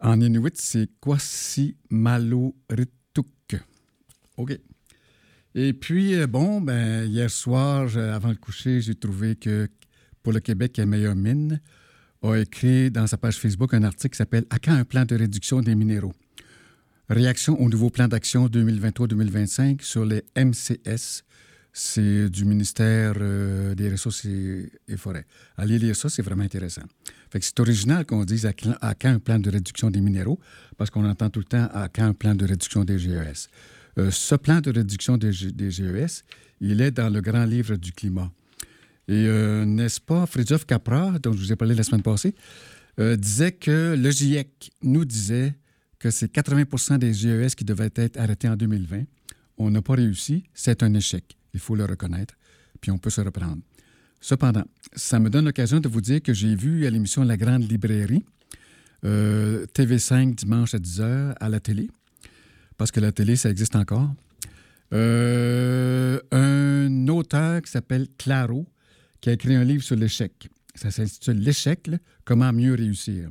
En 0.00 0.20
Inuit, 0.20 0.56
c'est 0.56 0.88
Kwasi 1.00 1.76
Malo 1.90 2.54
Rituk. 2.70 3.56
OK. 4.36 4.58
Et 5.54 5.72
puis, 5.72 6.14
euh, 6.14 6.26
bon, 6.26 6.60
ben, 6.60 7.04
hier 7.04 7.30
soir, 7.30 7.96
avant 7.96 8.30
le 8.30 8.34
coucher, 8.36 8.80
j'ai 8.80 8.94
trouvé 8.94 9.36
que 9.36 9.68
pour 10.22 10.32
le 10.32 10.40
Québec, 10.40 10.78
a 10.78 10.86
meilleure 10.86 11.14
mine 11.14 11.60
a 12.22 12.36
écrit 12.36 12.90
dans 12.90 13.06
sa 13.06 13.16
page 13.16 13.36
Facebook 13.36 13.74
un 13.74 13.82
article 13.82 14.12
qui 14.12 14.18
s'appelle 14.18 14.44
À 14.50 14.58
quand 14.58 14.72
un 14.72 14.84
plan 14.84 15.04
de 15.04 15.14
réduction 15.14 15.60
des 15.60 15.74
minéraux? 15.74 16.14
Réaction 17.08 17.60
au 17.60 17.68
nouveau 17.68 17.90
plan 17.90 18.08
d'action 18.08 18.46
2023-2025 18.46 19.82
sur 19.82 20.06
les 20.06 20.24
MCS, 20.34 21.22
C'est 21.74 22.30
du 22.30 22.46
ministère 22.46 23.14
euh, 23.20 23.74
des 23.74 23.90
Ressources 23.90 24.24
et, 24.24 24.96
Forêts. 24.96 25.26
Allez 25.58 25.78
lire 25.78 25.94
ça, 25.94 26.08
c'est 26.08 26.22
vraiment 26.22 26.44
intéressant. 26.44 26.82
Fait 27.30 27.40
que 27.40 27.44
c'est 27.44 27.60
original 27.60 28.06
qu'on 28.06 28.24
dise 28.24 28.46
à, 28.46 28.52
quand 28.52 29.08
un 29.08 29.18
plan 29.18 29.38
de 29.38 29.50
réduction 29.50 29.90
des 29.90 30.00
minéraux, 30.00 30.38
parce 30.78 30.88
qu'on 30.88 31.04
entend 31.04 31.28
tout 31.28 31.40
le 31.40 31.44
temps 31.44 31.68
à 31.74 31.88
quand 31.88 32.04
un 32.04 32.14
plan 32.14 32.34
de 32.34 32.46
réduction 32.46 32.84
des 32.84 32.98
GES. 32.98 33.50
Euh, 33.98 34.10
ce 34.10 34.34
plan 34.34 34.60
de 34.60 34.70
réduction 34.70 35.16
des, 35.16 35.32
GES, 35.32 36.24
il 36.60 36.80
est 36.80 36.90
dans 36.90 37.08
le 37.12 37.20
grand 37.20 37.44
livre 37.44 37.76
du 37.76 37.92
climat. 37.92 38.30
Et 39.06 39.26
euh, 39.26 39.64
n'est-ce 39.64 40.00
pas, 40.00 40.26
Fridtjof 40.26 40.64
Capra, 40.66 41.18
dont 41.18 41.32
je 41.32 41.38
vous 41.38 41.52
ai 41.52 41.56
parlé 41.56 41.74
la 41.74 41.82
semaine 41.82 42.02
passée, 42.02 42.34
disait 42.98 43.50
que 43.50 43.96
le 43.98 44.10
GIEC 44.10 44.70
nous 44.82 45.04
disait 45.04 45.54
que 45.98 46.10
c'est 46.10 46.32
80% 46.32 46.98
des 46.98 47.12
GES 47.12 47.56
qui 47.56 47.64
devaient 47.64 47.90
être 47.96 48.18
arrêtés 48.20 48.48
en 48.48 48.54
2020. 48.54 49.02
On 49.58 49.70
n'a 49.70 49.82
pas 49.82 49.94
réussi, 49.94 50.44
c'est 50.54 50.82
un 50.84 50.94
échec 50.94 51.36
il 51.54 51.60
faut 51.60 51.76
le 51.76 51.84
reconnaître, 51.84 52.34
puis 52.80 52.90
on 52.90 52.98
peut 52.98 53.10
se 53.10 53.20
reprendre. 53.20 53.62
Cependant, 54.20 54.64
ça 54.94 55.18
me 55.18 55.30
donne 55.30 55.46
l'occasion 55.46 55.80
de 55.80 55.88
vous 55.88 56.00
dire 56.00 56.20
que 56.20 56.34
j'ai 56.34 56.54
vu 56.54 56.86
à 56.86 56.90
l'émission 56.90 57.22
La 57.22 57.36
Grande 57.36 57.70
Librairie, 57.70 58.24
euh, 59.04 59.66
TV5 59.74 60.34
dimanche 60.34 60.74
à 60.74 60.78
10h 60.78 61.34
à 61.38 61.48
la 61.48 61.60
télé, 61.60 61.90
parce 62.76 62.90
que 62.90 63.00
la 63.00 63.12
télé, 63.12 63.36
ça 63.36 63.50
existe 63.50 63.76
encore, 63.76 64.14
euh, 64.92 66.20
un 66.30 67.08
auteur 67.08 67.62
qui 67.62 67.70
s'appelle 67.70 68.06
Claro, 68.18 68.66
qui 69.20 69.30
a 69.30 69.32
écrit 69.32 69.54
un 69.54 69.64
livre 69.64 69.82
sur 69.82 69.96
l'échec. 69.96 70.48
Ça 70.74 70.90
s'intitule 70.90 71.38
L'échec, 71.38 71.90
comment 72.24 72.52
mieux 72.52 72.74
réussir. 72.74 73.30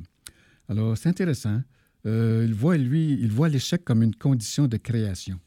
Alors, 0.68 0.96
c'est 0.96 1.08
intéressant. 1.08 1.62
Euh, 2.06 2.44
il 2.46 2.54
voit, 2.54 2.76
lui, 2.76 3.12
il 3.12 3.30
voit 3.30 3.48
l'échec 3.48 3.84
comme 3.84 4.02
une 4.02 4.14
condition 4.14 4.66
de 4.66 4.76
création. 4.76 5.38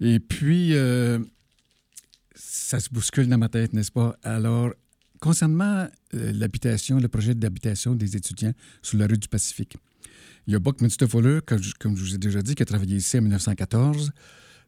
Et 0.00 0.20
puis, 0.20 0.74
ça 2.34 2.80
se 2.80 2.88
bouscule 2.90 3.28
dans 3.28 3.38
ma 3.38 3.48
tête, 3.48 3.72
n'est-ce 3.72 3.90
pas? 3.90 4.16
Alors, 4.22 4.72
concernant 5.20 5.88
euh, 6.14 6.32
l'habitation, 6.32 6.98
le 6.98 7.08
projet 7.08 7.34
d'habitation 7.34 7.94
des 7.94 8.16
étudiants 8.16 8.52
sur 8.82 8.98
la 8.98 9.06
rue 9.06 9.18
du 9.18 9.28
Pacifique, 9.28 9.76
il 10.48 10.52
y 10.52 10.54
a 10.56 10.58
Buckminster 10.58 11.06
Fuller, 11.06 11.40
comme 11.44 11.60
comme 11.78 11.94
je 11.94 12.02
vous 12.02 12.14
ai 12.14 12.18
déjà 12.18 12.40
dit, 12.40 12.54
qui 12.54 12.62
a 12.62 12.66
travaillé 12.66 12.96
ici 12.96 13.18
en 13.18 13.20
1914 13.20 14.10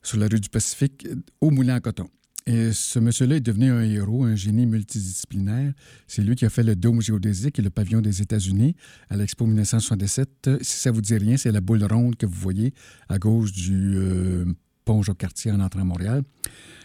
sur 0.03 0.19
la 0.19 0.29
rue 0.29 0.39
du 0.39 0.51
Pacifique 0.51 1.09
au 1.41 1.51
Moulin 1.51 1.77
à 1.77 1.81
coton. 1.81 2.09
Et 2.47 2.73
ce 2.73 2.99
monsieur-là 2.99 3.37
est 3.37 3.41
devenu 3.41 3.71
un 3.71 3.83
héros, 3.83 4.25
un 4.25 4.37
génie 4.37 4.67
multidisciplinaire. 4.67 5.73
C'est 6.07 6.23
lui 6.23 6.37
qui 6.37 6.45
a 6.45 6.51
fait 6.51 6.63
le 6.63 6.77
dôme 6.77 7.01
géodésique 7.01 7.59
et 7.59 7.63
le 7.63 7.71
pavillon 7.71 8.03
des 8.03 8.21
États-Unis 8.21 8.77
à 9.09 9.17
l'Expo 9.17 9.47
1967. 9.47 10.51
Si 10.61 10.81
ça 10.81 10.91
vous 10.91 11.01
dit 11.01 11.17
rien, 11.17 11.39
c'est 11.39 11.53
la 11.53 11.63
boule 11.63 11.85
ronde 11.85 12.17
que 12.17 12.27
vous 12.27 12.39
voyez 12.41 12.75
à 13.09 13.19
gauche 13.19 13.53
du 13.53 13.95
euh, 13.97 14.45
pont 14.85 15.03
Jacques-Cartier 15.03 15.51
en 15.53 15.61
entrant 15.61 15.81
à 15.81 15.85
Montréal. 15.85 16.23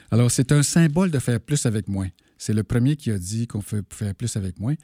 Alors, 0.10 0.32
c'est 0.32 0.54
un 0.54 0.64
symbole 0.64 1.12
de 1.12 1.20
faire 1.20 1.42
plus 1.42 1.66
avec 1.66 1.90
moins. 1.90 2.08
C'est 2.38 2.54
le 2.54 2.64
premier 2.64 2.96
qui 2.96 3.12
a 3.12 3.18
dit 3.18 3.48
qu'on 3.48 3.62
fait 3.62 3.82
faire 3.94 4.14
plus 4.14 4.36
avec 4.36 4.60
moins. 4.60 4.76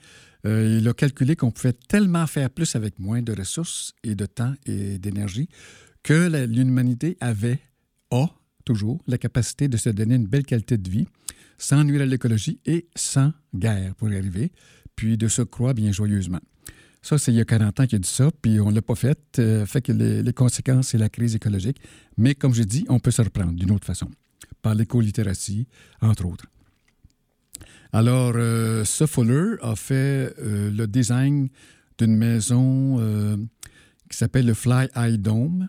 Euh, 0.46 0.77
il 0.79 0.88
a 0.88 0.93
calculé 0.93 1.36
qu'on 1.36 1.51
pouvait 1.51 1.74
tellement 1.74 2.25
faire 2.27 2.50
plus 2.50 2.75
avec 2.75 3.00
moins 3.00 3.22
de 3.22 3.34
ressources 3.34 3.93
et 4.03 4.15
de 4.15 4.25
temps 4.25 4.53
et 4.65 4.98
d'énergie 4.98 5.50
que 6.03 6.46
l'humanité 6.48 7.17
avait, 7.20 7.60
a 8.10 8.27
toujours, 8.65 9.01
la 9.08 9.17
capacité 9.17 9.67
de 9.67 9.77
se 9.77 9.89
donner 9.89 10.15
une 10.15 10.27
belle 10.27 10.46
qualité 10.46 10.77
de 10.77 10.89
vie 10.89 11.08
sans 11.58 11.84
nuire 11.84 12.01
à 12.01 12.05
l'écologie 12.05 12.60
et 12.65 12.88
sans 12.96 13.34
guerre 13.53 13.93
pour 13.96 14.10
y 14.10 14.17
arriver, 14.17 14.51
puis 14.96 15.17
de 15.17 15.27
se 15.27 15.43
croire 15.43 15.75
bien 15.75 15.91
joyeusement. 15.91 16.39
Ça, 17.03 17.17
c'est 17.17 17.31
il 17.31 17.38
y 17.38 17.41
a 17.41 17.46
40 17.46 17.79
ans 17.79 17.86
qu'il 17.86 17.98
a 17.98 18.00
dit 18.00 18.10
ça, 18.10 18.29
puis 18.41 18.60
on 18.60 18.70
ne 18.70 18.75
l'a 18.75 18.81
pas 18.81 18.96
fait. 18.96 19.20
Euh, 19.39 19.65
fait 19.65 19.81
que 19.81 19.91
les, 19.91 20.24
les 20.24 20.34
conséquences, 20.34 20.89
c'est 20.89 20.98
la 20.98 21.10
crise 21.10 21.36
écologique. 21.36 21.77
Mais 22.17 22.36
comme 22.36 22.53
je 22.53 22.63
dis, 22.63 22.86
on 22.89 23.00
peut 23.00 23.12
se 23.12 23.22
reprendre 23.22 23.53
d'une 23.53 23.72
autre 23.72 23.86
façon 23.86 24.10
par 24.62 24.75
l'écolittératie, 24.75 25.67
entre 26.01 26.25
autres. 26.25 26.46
Alors, 27.93 28.33
euh, 28.36 28.83
a 29.62 29.75
fait 29.75 30.33
euh, 30.39 30.71
le 30.71 30.88
design 30.88 31.50
d'une 31.98 32.15
maison 32.15 32.98
euh, 33.00 33.38
qui 34.10 34.17
s'appelle 34.17 34.45
le 34.45 34.53
Fly 34.53 34.88
Eye 34.95 35.17
Dome, 35.17 35.67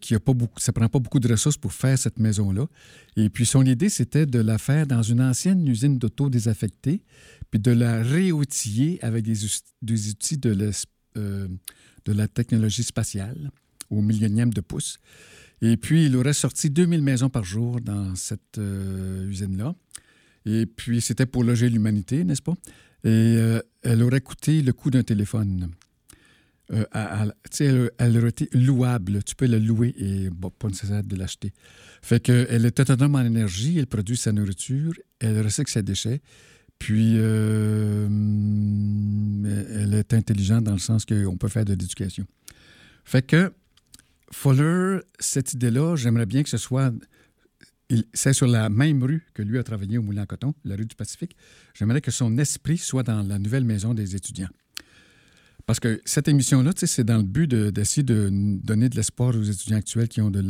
qui 0.00 0.14
a 0.14 0.20
pas 0.20 0.32
beaucoup, 0.32 0.60
ça 0.60 0.72
prend 0.72 0.88
pas 0.88 1.00
beaucoup 1.00 1.18
de 1.18 1.28
ressources 1.28 1.56
pour 1.56 1.72
faire 1.72 1.98
cette 1.98 2.20
maison-là. 2.20 2.66
Et 3.16 3.28
puis, 3.30 3.44
son 3.44 3.66
idée, 3.66 3.88
c'était 3.88 4.26
de 4.26 4.38
la 4.38 4.56
faire 4.56 4.86
dans 4.86 5.02
une 5.02 5.20
ancienne 5.20 5.66
usine 5.66 5.98
d'auto 5.98 6.30
désaffectée, 6.30 7.02
puis 7.50 7.58
de 7.58 7.72
la 7.72 8.00
réoutiller 8.00 9.02
avec 9.02 9.24
des, 9.24 9.44
outils 9.44 10.38
de, 10.38 10.54
de 11.14 12.12
la 12.12 12.28
technologie 12.28 12.84
spatiale 12.84 13.50
au 13.90 14.02
millionième 14.02 14.52
de 14.52 14.60
pouce. 14.60 14.98
Et 15.62 15.76
puis, 15.76 16.06
il 16.06 16.16
aurait 16.16 16.32
sorti 16.32 16.70
2000 16.70 17.02
maisons 17.02 17.30
par 17.30 17.44
jour 17.44 17.80
dans 17.80 18.16
cette 18.16 18.58
euh, 18.58 19.28
usine-là. 19.28 19.74
Et 20.46 20.66
puis, 20.66 21.00
c'était 21.00 21.26
pour 21.26 21.44
loger 21.44 21.68
l'humanité, 21.68 22.24
n'est-ce 22.24 22.42
pas? 22.42 22.54
Et 23.04 23.36
euh, 23.38 23.60
elle 23.82 24.02
aurait 24.02 24.20
coûté 24.20 24.62
le 24.62 24.72
coût 24.72 24.90
d'un 24.90 25.02
téléphone. 25.02 25.70
Euh, 26.72 26.84
elle, 26.92 27.90
elle, 27.98 28.18
aurait 28.18 28.28
été 28.28 28.48
louable. 28.52 29.22
Tu 29.24 29.34
peux 29.34 29.46
la 29.46 29.58
louer 29.58 29.94
et 29.98 30.28
pas 30.58 30.68
nécessaire 30.68 31.02
de 31.02 31.16
l'acheter. 31.16 31.52
Fait 32.00 32.20
qu'elle 32.20 32.64
est 32.64 32.80
autonome 32.80 33.14
en 33.16 33.24
énergie, 33.24 33.78
elle 33.78 33.86
produit 33.86 34.16
sa 34.16 34.32
nourriture, 34.32 34.92
elle 35.20 35.40
recycle 35.42 35.70
ses 35.70 35.82
déchets, 35.82 36.22
puis 36.78 37.16
elle 37.16 38.08
est 39.94 40.14
intelligente 40.14 40.64
dans 40.64 40.72
le 40.72 40.78
sens 40.78 41.04
qu'on 41.04 41.36
peut 41.36 41.48
faire 41.48 41.64
de 41.64 41.72
l'éducation. 41.72 42.26
Fait 43.04 43.22
que 43.22 43.52
Fuller, 44.32 45.00
cette 45.18 45.52
idée-là, 45.52 45.94
j'aimerais 45.96 46.26
bien 46.26 46.42
que 46.42 46.48
ce 46.48 46.56
soit. 46.56 46.92
C'est 48.14 48.32
sur 48.32 48.46
la 48.46 48.68
même 48.70 49.02
rue 49.02 49.26
que 49.34 49.42
lui 49.42 49.58
a 49.58 49.62
travaillé 49.62 49.98
au 49.98 50.02
Moulin 50.02 50.26
Coton, 50.26 50.54
la 50.64 50.76
rue 50.76 50.86
du 50.86 50.96
Pacifique. 50.96 51.36
J'aimerais 51.74 52.00
que 52.00 52.10
son 52.10 52.38
esprit 52.38 52.78
soit 52.78 53.02
dans 53.02 53.22
la 53.22 53.38
nouvelle 53.38 53.64
maison 53.64 53.94
des 53.94 54.16
étudiants. 54.16 54.48
Parce 55.66 55.78
que 55.78 56.00
cette 56.04 56.26
émission-là, 56.26 56.72
c'est 56.74 57.04
dans 57.04 57.18
le 57.18 57.22
but 57.22 57.48
d'essayer 57.48 58.02
de, 58.02 58.28
donner 58.32 58.88
de 58.88 58.96
l'espoir 58.96 59.34
aux 59.36 59.42
étudiants 59.42 59.76
actuels 59.76 60.08
qui 60.08 60.20
ont 60.20 60.30
de 60.30 60.42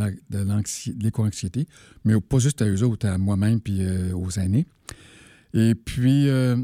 l'éco-anxiété, 1.03 1.67
mais 2.05 2.19
pas 2.21 2.39
juste 2.39 2.63
à 2.63 2.67
eux 2.67 2.83
autres, 2.83 3.07
à 3.07 3.19
moi-même 3.19 3.61
puis 3.61 3.85
euh, 3.85 4.15
aux 4.15 4.31
aînés. 4.31 4.67
Et 5.53 5.75
puis, 5.75 6.29
euh, 6.29 6.57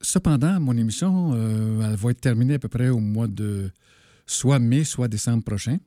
cependant, 0.00 0.60
mon 0.60 0.76
émission, 0.76 1.32
euh, 1.34 1.90
elle 1.90 1.96
va 1.96 2.10
être 2.10 2.20
terminée 2.20 2.54
à 2.54 2.58
peu 2.60 2.68
près 2.68 2.90
au 2.90 3.00
mois 3.00 3.26
de 3.26 3.70
soit 4.26 4.60
mai, 4.60 4.84
soit 4.84 5.08
décembre 5.08 5.42
prochain 5.42 5.78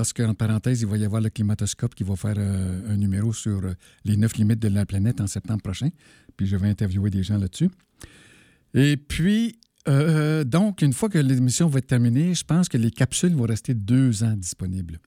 parce 0.00 0.14
qu'en 0.14 0.32
parenthèse, 0.32 0.80
il 0.80 0.86
va 0.86 0.96
y 0.96 1.04
avoir 1.04 1.20
le 1.20 1.28
climatoscope 1.28 1.94
qui 1.94 2.04
va 2.04 2.16
faire 2.16 2.36
euh, 2.38 2.90
un 2.90 2.96
numéro 2.96 3.34
sur 3.34 3.62
euh, 3.62 3.74
les 4.06 4.16
neuf 4.16 4.34
limites 4.38 4.58
de 4.58 4.68
la 4.68 4.86
planète 4.86 5.20
en 5.20 5.26
septembre 5.26 5.60
prochain. 5.60 5.90
Puis 6.38 6.46
je 6.46 6.56
vais 6.56 6.70
interviewer 6.70 7.10
des 7.10 7.22
gens 7.22 7.36
là-dessus. 7.36 7.68
Et 8.72 8.96
puis, 8.96 9.58
euh, 9.88 10.42
donc, 10.42 10.80
une 10.80 10.94
fois 10.94 11.10
que 11.10 11.18
l'émission 11.18 11.68
va 11.68 11.80
être 11.80 11.86
terminée, 11.86 12.32
je 12.32 12.42
pense 12.44 12.70
que 12.70 12.78
les 12.78 12.90
capsules 12.90 13.34
vont 13.34 13.44
rester 13.44 13.74
deux 13.74 14.24
ans 14.24 14.34
disponibles. 14.38 15.00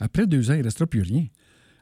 Après 0.00 0.26
deux 0.26 0.50
ans, 0.50 0.54
il 0.54 0.60
ne 0.60 0.64
restera 0.64 0.86
plus 0.86 1.02
rien. 1.02 1.26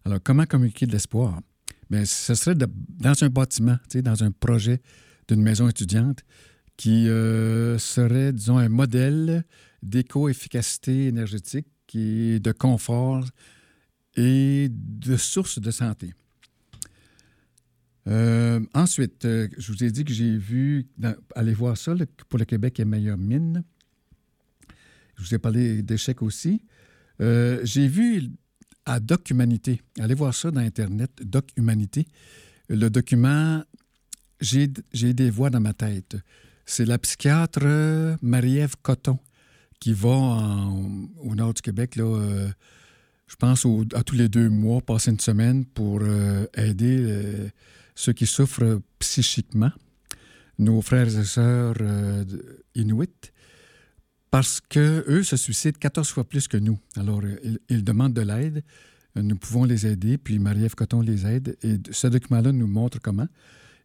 Alors, 0.04 0.18
comment 0.20 0.44
communiquer 0.44 0.87
de 0.87 0.92
l'espoir? 0.92 1.40
Bien, 1.88 2.04
ce 2.04 2.35
serait 2.35 2.56
dans 2.56 3.23
un 3.23 3.28
bâtiment, 3.28 3.76
dans 3.94 4.25
un 4.25 4.32
projet 4.32 4.80
d'une 5.28 5.40
maison 5.40 5.68
étudiante 5.68 6.25
qui 6.76 7.04
serait, 7.04 8.32
disons, 8.32 8.58
un 8.58 8.68
modèle 8.68 9.44
d'éco-efficacité 9.85 11.06
énergétique 11.06 11.68
qui 11.86 12.32
est 12.32 12.40
de 12.40 12.52
confort 12.52 13.24
et 14.16 14.68
de 14.70 15.16
source 15.16 15.60
de 15.60 15.70
santé. 15.70 16.12
Euh, 18.08 18.60
ensuite, 18.72 19.24
euh, 19.24 19.48
je 19.58 19.72
vous 19.72 19.82
ai 19.82 19.90
dit 19.90 20.04
que 20.04 20.12
j'ai 20.12 20.36
vu, 20.36 20.86
allez 21.34 21.54
voir 21.54 21.76
ça, 21.76 21.94
pour 22.28 22.38
le 22.38 22.44
Québec 22.44 22.78
est 22.78 22.84
meilleure 22.84 23.18
mine. 23.18 23.64
Je 25.16 25.22
vous 25.22 25.34
ai 25.34 25.38
parlé 25.38 25.82
d'échecs 25.82 26.22
aussi. 26.22 26.62
Euh, 27.20 27.60
j'ai 27.64 27.88
vu 27.88 28.30
à 28.84 29.00
Doc 29.00 29.28
Humanité, 29.30 29.82
allez 29.98 30.14
voir 30.14 30.34
ça 30.34 30.50
dans 30.50 30.60
Internet, 30.60 31.10
Doc 31.22 31.48
Humanité. 31.56 32.06
Le 32.68 32.88
document, 32.88 33.64
j'ai 34.40 34.68
des 34.68 35.30
voix 35.30 35.50
dans 35.50 35.60
ma 35.60 35.72
tête. 35.72 36.16
C'est 36.64 36.84
la 36.84 36.98
psychiatre 36.98 38.16
Marie-Ève 38.22 38.74
Coton 38.82 39.18
qui 39.80 39.92
va 39.92 40.11
au 40.11 41.35
nord 41.35 41.54
du 41.54 41.62
Québec, 41.62 41.97
là, 41.97 42.04
euh, 42.04 42.49
je 43.26 43.37
pense 43.37 43.66
à 43.95 44.02
tous 44.02 44.14
les 44.14 44.28
deux 44.28 44.49
mois, 44.49 44.80
passer 44.80 45.11
une 45.11 45.21
semaine 45.21 45.64
pour 45.64 46.00
euh, 46.02 46.47
aider 46.54 46.97
euh, 47.00 47.49
ceux 47.95 48.12
qui 48.12 48.26
souffrent 48.26 48.80
psychiquement, 48.99 49.73
nos 50.59 50.80
frères 50.80 51.09
et 51.09 51.25
sœurs 51.25 51.76
inuits, 52.75 53.33
parce 54.30 54.61
qu'eux 54.61 55.23
se 55.23 55.37
suicident 55.37 55.78
14 55.78 56.09
fois 56.09 56.25
plus 56.25 56.49
que 56.49 56.56
nous. 56.56 56.78
Alors, 56.97 57.23
ils, 57.68 57.85
demandent 57.85 58.14
de 58.14 58.23
l'aide. 58.23 58.62
Nous 59.14 59.37
pouvons 59.37 59.64
les 59.64 59.87
aider, 59.87 60.18
puis 60.18 60.38
Marie-Ève 60.38 60.75
Coton 60.75 61.00
les 61.00 61.26
aide. 61.26 61.56
Et 61.62 61.76
ce 61.90 62.06
document-là 62.06 62.52
nous 62.52 62.66
montre 62.66 63.00
comment. 63.00 63.28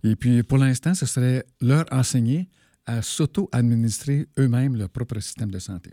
Et 0.03 0.15
puis, 0.15 0.43
pour 0.43 0.57
l'instant, 0.57 0.93
ce 0.93 1.05
serait 1.05 1.45
leur 1.61 1.85
enseigner 1.91 2.49
à 2.97 3.01
s'auto-administrer 3.01 4.27
eux-mêmes 4.37 4.75
leur 4.75 4.89
propre 4.89 5.19
système 5.19 5.51
de 5.51 5.59
santé. 5.59 5.91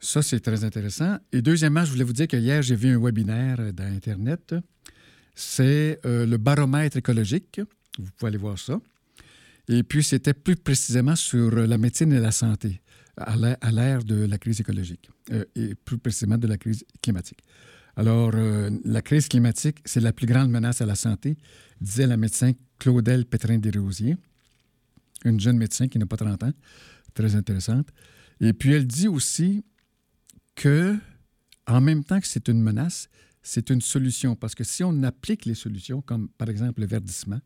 Ça, 0.00 0.22
c'est 0.22 0.40
très 0.40 0.62
intéressant. 0.62 1.18
Et 1.32 1.42
deuxièmement, 1.42 1.84
je 1.84 1.90
voulais 1.92 2.04
vous 2.04 2.12
dire 2.12 2.28
que 2.28 2.36
hier, 2.36 2.62
j'ai 2.62 2.76
vu 2.76 2.88
un 2.88 3.00
webinaire 3.00 3.72
dans 3.72 3.92
Internet. 3.92 4.54
c'est 5.38 6.00
le 6.04 6.36
baromètre 6.36 6.96
écologique. 6.96 7.60
Vous 7.98 8.10
pouvez 8.16 8.28
aller 8.28 8.38
voir 8.38 8.58
ça. 8.58 8.80
Et 9.68 9.82
puis, 9.84 10.02
c'était 10.02 10.34
plus 10.34 10.56
précisément 10.56 11.14
sur 11.14 11.54
la 11.54 11.78
médecine 11.78 12.12
et 12.12 12.18
la 12.20 12.32
santé 12.32 12.80
à 13.16 13.36
l'ère 13.70 14.04
de 14.04 14.26
la 14.26 14.38
crise 14.38 14.60
écologique, 14.60 15.10
et 15.56 15.74
plus 15.74 15.98
précisément 15.98 16.38
de 16.38 16.46
la 16.46 16.56
crise 16.56 16.84
climatique. 17.02 17.40
Alors, 17.96 18.32
la 18.32 19.02
crise 19.02 19.28
climatique, 19.28 19.78
c'est 19.84 20.00
la 20.00 20.12
plus 20.12 20.26
grande 20.26 20.50
menace 20.50 20.80
à 20.80 20.86
la 20.86 20.94
santé, 20.94 21.36
disait 21.80 22.06
la 22.06 22.16
médecin 22.16 22.52
Claudel 22.78 23.24
Pétrin-Desrosiers, 23.24 24.16
une 25.24 25.40
jeune 25.40 25.56
médecin 25.56 25.88
qui 25.88 25.98
n'a 25.98 26.06
pas 26.06 26.16
30 26.16 26.42
ans, 26.44 26.52
très 27.14 27.34
intéressante. 27.34 27.88
Et 28.40 28.52
puis, 28.52 28.72
elle 28.72 28.86
dit 28.86 29.08
aussi 29.08 29.64
que, 30.54 30.96
en 31.66 31.80
même 31.80 32.04
temps 32.04 32.20
que 32.20 32.26
c'est 32.26 32.48
une 32.48 32.60
menace, 32.60 33.08
c'est 33.42 33.70
une 33.70 33.80
solution. 33.80 34.36
Parce 34.36 34.54
que 34.54 34.64
si 34.64 34.84
on 34.84 35.02
applique 35.02 35.44
les 35.44 35.54
solutions, 35.54 36.02
comme 36.02 36.28
par 36.30 36.48
exemple 36.48 36.80
le 36.80 36.86
verdissement, 36.86 37.40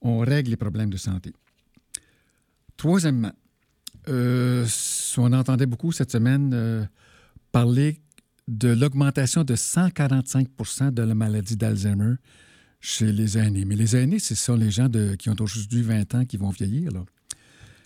on 0.00 0.18
règle 0.18 0.50
les 0.50 0.56
problèmes 0.56 0.90
de 0.90 0.96
santé. 0.96 1.32
Troisièmement, 2.76 3.32
euh, 4.08 4.66
on 5.16 5.32
entendait 5.32 5.66
beaucoup 5.66 5.92
cette 5.92 6.12
semaine 6.12 6.52
euh, 6.52 6.84
parler 7.52 8.00
de 8.48 8.68
l'augmentation 8.68 9.44
de 9.44 9.54
145% 9.54 10.92
de 10.92 11.02
la 11.02 11.14
maladie 11.14 11.56
d'Alzheimer 11.56 12.16
chez 12.84 13.12
les 13.12 13.38
aînés. 13.38 13.64
Mais 13.64 13.76
les 13.76 13.96
aînés, 13.96 14.18
ce 14.18 14.34
sont 14.34 14.56
les 14.56 14.70
gens 14.70 14.90
qui 15.18 15.30
ont 15.30 15.36
aujourd'hui 15.40 15.80
20 15.80 16.14
ans 16.16 16.24
qui 16.26 16.36
vont 16.36 16.50
vieillir. 16.50 16.90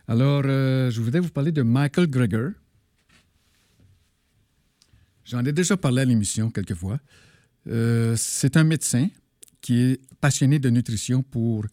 Alors, 0.08 0.42
euh, 0.44 0.90
je 0.90 1.00
voudrais 1.00 1.20
vous 1.20 1.28
parler 1.28 1.52
de 1.52 1.62
Michael 1.62 2.08
Greger. 2.08 2.48
J'en 5.24 5.44
ai 5.44 5.52
déjà 5.52 5.76
parlé 5.76 6.02
à 6.02 6.04
l'émission 6.04 6.50
quelquefois. 6.50 6.98
Euh, 7.68 8.16
c'est 8.16 8.56
un 8.56 8.64
médecin 8.64 9.06
qui 9.60 9.78
est 9.78 10.00
passionné 10.20 10.58
de 10.58 10.68
nutrition 10.68 11.22
pour 11.22 11.64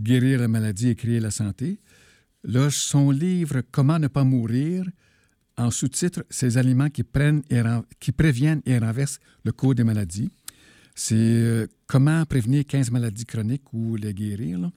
guérir 0.00 0.40
la 0.40 0.48
maladie 0.48 0.88
et 0.88 0.96
créer 0.96 1.20
la 1.20 1.30
santé. 1.30 1.78
Là, 2.42 2.68
son 2.68 3.12
livre 3.12 3.62
Comment 3.70 4.00
ne 4.00 4.08
pas 4.08 4.24
mourir, 4.24 4.84
en 5.56 5.70
sous-titre, 5.70 6.24
Ces 6.30 6.58
aliments 6.58 6.90
qui, 6.90 7.04
qui 8.00 8.10
préviennent 8.10 8.62
et 8.66 8.76
renversent 8.78 9.20
le 9.44 9.52
cours 9.52 9.76
des 9.76 9.84
maladies. 9.84 10.32
C'est 10.94 11.14
euh, 11.14 11.66
comment 11.86 12.24
prévenir 12.26 12.64
15 12.66 12.90
maladies 12.90 13.24
chroniques 13.24 13.72
ou 13.72 13.96
les 13.96 14.12
guérir. 14.12 14.70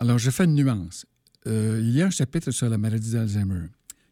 Alors, 0.00 0.18
je 0.18 0.30
fais 0.30 0.44
une 0.44 0.54
nuance. 0.54 1.06
Euh, 1.46 1.78
il 1.82 1.90
y 1.90 2.02
a 2.02 2.06
un 2.06 2.10
chapitre 2.10 2.50
sur 2.50 2.68
la 2.68 2.78
maladie 2.78 3.12
d'Alzheimer 3.12 3.66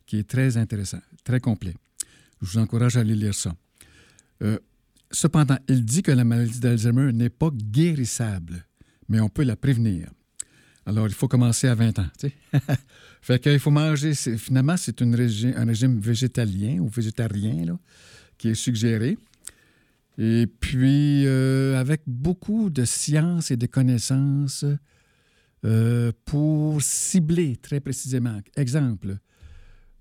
qui 0.07 0.19
est 0.19 0.29
très 0.29 0.57
intéressant, 0.57 1.01
très 1.25 1.41
complet. 1.41 1.75
Je 2.41 2.47
vous 2.47 2.59
encourage 2.59 2.97
à 2.97 3.01
aller 3.01 3.15
lire 3.15 3.35
ça. 3.35 3.55
Euh, 4.43 4.59
cependant, 5.11 5.57
il 5.69 5.85
dit 5.85 6.03
que 6.03 6.13
la 6.13 6.25
maladie 6.25 6.61
d'Alzheimer 6.61 7.13
n'est 7.13 7.31
pas 7.31 7.51
guérissable, 7.51 8.67
mais 9.09 9.21
on 9.21 9.29
peut 9.29 9.45
la 9.45 9.57
prévenir. 9.57 10.11
Alors, 10.85 11.07
il 11.07 11.15
faut 11.15 11.29
commencer 11.29 11.69
à 11.69 11.75
20 11.75 12.01
ans. 12.01 12.09
fait 13.23 13.41
qu'il 13.41 13.61
faut 13.61 13.71
manger. 13.71 14.15
Finalement, 14.15 14.77
c'est 14.77 15.01
un 15.01 15.15
régime 15.15 16.01
végétalien 16.01 16.79
ou 16.81 16.89
végétarien 16.89 17.79
qui 18.37 18.49
est 18.49 18.55
suggéré. 18.55 19.17
Et 20.19 20.47
puis, 20.47 21.27
euh, 21.27 21.79
avec 21.79 22.03
beaucoup 22.07 22.71
de 22.71 22.85
science 22.85 23.51
et 23.51 23.57
de 23.57 23.67
connaissances 23.67 24.65
euh, 25.65 26.13
pour 26.25 26.83
cibler 26.83 27.57
très 27.57 27.81
précisément. 27.81 28.39
Exemple, 28.57 29.17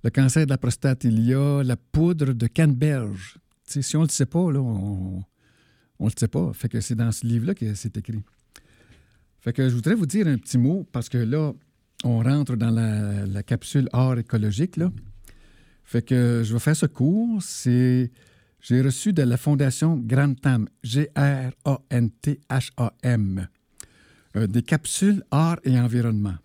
le 0.03 0.09
cancer 0.09 0.45
de 0.45 0.49
la 0.49 0.57
prostate, 0.57 1.03
il 1.03 1.25
y 1.25 1.33
a 1.33 1.63
la 1.63 1.77
poudre 1.77 2.33
de 2.33 2.47
canneberge. 2.47 3.37
si 3.65 3.95
on 3.95 4.01
ne 4.01 4.05
le 4.05 4.11
sait 4.11 4.25
pas, 4.25 4.51
là, 4.51 4.59
on 4.59 5.23
ne 5.99 6.09
le 6.09 6.13
sait 6.17 6.27
pas. 6.27 6.51
Fait 6.53 6.67
que 6.67 6.81
c'est 6.81 6.95
dans 6.95 7.11
ce 7.11 7.25
livre-là 7.25 7.53
que 7.53 7.73
c'est 7.75 7.95
écrit. 7.97 8.23
Fait 9.39 9.53
que 9.53 9.69
je 9.69 9.73
voudrais 9.75 9.95
vous 9.95 10.05
dire 10.05 10.27
un 10.27 10.37
petit 10.37 10.57
mot 10.57 10.87
parce 10.91 11.09
que 11.09 11.17
là, 11.17 11.53
on 12.03 12.21
rentre 12.21 12.55
dans 12.55 12.69
la, 12.69 13.43
capsule 13.43 13.87
art 13.93 14.17
écologique. 14.17 14.79
Fait 15.83 16.01
que 16.01 16.41
je 16.43 16.53
vais 16.53 16.59
faire 16.59 16.75
ce 16.75 16.85
cours. 16.85 17.41
C'est 17.41 18.11
j'ai 18.61 18.81
reçu 18.81 19.11
de 19.11 19.23
la 19.23 19.37
Fondation 19.37 19.97
Grantham, 19.97 20.69
G-R-A-N-T-H-A-M, 20.83 21.57
euh, 24.35 24.47
des 24.47 24.61
capsules 24.61 25.23
art 25.31 25.59
et 25.63 25.79
environnement. 25.79 26.35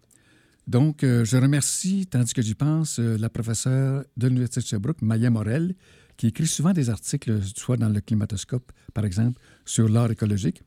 Donc, 0.66 1.04
euh, 1.04 1.24
je 1.24 1.36
remercie, 1.36 2.06
tandis 2.06 2.32
que 2.32 2.40
j'y 2.42 2.54
pense, 2.54 2.98
euh, 2.98 3.18
la 3.18 3.28
professeure 3.28 4.02
de 4.16 4.28
l'Université 4.28 4.60
de 4.60 4.66
Sherbrooke, 4.66 5.02
Maya 5.02 5.28
Morel, 5.30 5.74
qui 6.16 6.28
écrit 6.28 6.46
souvent 6.46 6.72
des 6.72 6.88
articles, 6.88 7.42
soit 7.54 7.76
dans 7.76 7.90
le 7.90 8.00
Climatoscope, 8.00 8.72
par 8.94 9.04
exemple, 9.04 9.38
sur 9.66 9.88
l'art 9.88 10.10
écologique. 10.10 10.62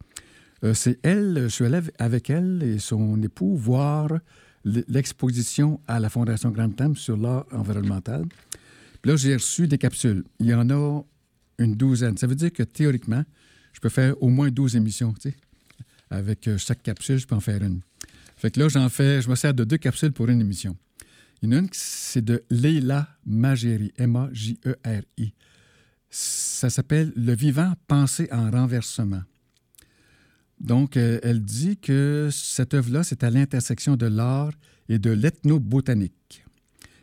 C'est 0.74 1.00
elle, 1.04 1.44
je 1.44 1.48
suis 1.48 1.64
allé 1.66 1.80
avec 2.00 2.30
elle 2.30 2.62
et 2.64 2.80
son 2.80 3.24
époux 3.24 3.56
voir 3.56 4.10
l'exposition 4.66 5.80
à 5.88 6.02
la 6.02 6.10
Fondation 6.10 6.52
Grantham 6.52 6.98
sur 6.98 7.16
l'art 7.16 7.46
environnemental. 7.54 8.26
Puis 9.02 9.10
là, 9.10 9.16
j'ai 9.16 9.36
reçu 9.36 9.70
des 9.70 9.78
capsules. 9.78 10.26
Il 10.40 10.48
y 10.48 10.54
en 10.54 10.70
a 10.70 11.04
une 11.60 11.76
douzaine. 11.76 12.18
Ça 12.18 12.28
veut 12.28 12.36
dire 12.36 12.52
que 12.52 12.64
théoriquement, 12.64 13.24
je 13.74 13.80
peux 13.80 13.90
faire 13.90 14.22
au 14.22 14.30
moins 14.30 14.50
12 14.50 14.76
émissions. 14.76 15.14
Avec 16.10 16.48
euh, 16.48 16.58
chaque 16.58 16.82
capsule, 16.82 17.20
je 17.20 17.28
peux 17.28 17.36
en 17.36 17.40
faire 17.40 17.62
une. 17.62 17.82
Fait 18.36 18.52
que 18.52 18.60
là, 18.60 18.68
je 18.70 19.30
me 19.30 19.36
sers 19.36 19.54
de 19.54 19.64
deux 19.64 19.78
capsules 19.78 20.12
pour 20.12 20.30
une 20.30 20.42
émission. 20.42 20.76
A 21.44 21.46
une, 21.46 21.70
c'est 21.72 22.24
de 22.24 22.44
Leila 22.50 23.08
M-A-J-E-R-I. 23.28 25.34
Ça 26.10 26.70
s'appelle 26.70 27.14
Le 27.16 27.36
vivant 27.36 27.74
pensé 27.88 28.28
en 28.32 28.50
renversement. 28.50 29.22
Donc, 30.60 30.98
euh, 30.98 31.20
elle 31.24 31.42
dit 31.42 31.78
que 31.78 32.30
cette 32.32 32.74
œuvre-là, 32.74 33.04
c'est 33.04 33.24
à 33.24 33.30
l'intersection 33.30 33.96
de 33.96 34.08
l'art 34.08 34.52
et 34.90 35.00
de 35.00 35.12
l'ethnobotanique. 35.12 36.44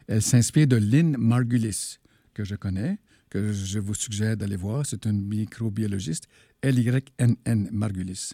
Elle 0.08 0.22
s'inspire 0.22 0.66
de 0.66 0.76
Lynn 0.76 1.16
Margulis, 1.16 1.98
que 2.34 2.44
je 2.44 2.54
connais, 2.54 2.98
que 3.30 3.52
je 3.52 3.78
vous 3.78 3.94
suggère 3.94 4.36
d'aller 4.36 4.56
voir. 4.56 4.86
C'est 4.86 5.06
un 5.06 5.12
microbiologiste, 5.12 6.28
L-Y-N-N 6.62 7.68
Margulis. 7.72 8.32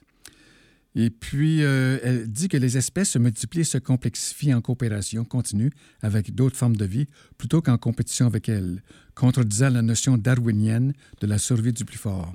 Et 0.94 1.08
puis, 1.08 1.62
euh, 1.62 1.98
elle 2.02 2.30
dit 2.30 2.48
que 2.48 2.58
les 2.58 2.76
espèces 2.76 3.10
se 3.10 3.18
multiplient 3.18 3.62
et 3.62 3.64
se 3.64 3.78
complexifient 3.78 4.52
en 4.52 4.60
coopération 4.60 5.24
continue 5.24 5.70
avec 6.02 6.34
d'autres 6.34 6.56
formes 6.56 6.76
de 6.76 6.84
vie 6.84 7.06
plutôt 7.38 7.62
qu'en 7.62 7.78
compétition 7.78 8.26
avec 8.26 8.48
elles, 8.48 8.82
contredisant 9.14 9.70
la 9.70 9.80
notion 9.80 10.18
darwinienne 10.18 10.92
de 11.20 11.26
la 11.26 11.38
survie 11.38 11.72
du 11.72 11.86
plus 11.86 11.96
fort. 11.96 12.34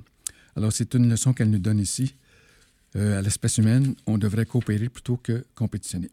Alors, 0.56 0.72
c'est 0.72 0.94
une 0.94 1.08
leçon 1.08 1.32
qu'elle 1.32 1.50
nous 1.50 1.60
donne 1.60 1.78
ici. 1.78 2.16
Euh, 2.96 3.18
à 3.18 3.22
l'espèce 3.22 3.58
humaine, 3.58 3.94
on 4.06 4.18
devrait 4.18 4.46
coopérer 4.46 4.88
plutôt 4.88 5.18
que 5.18 5.44
compétitionner. 5.54 6.10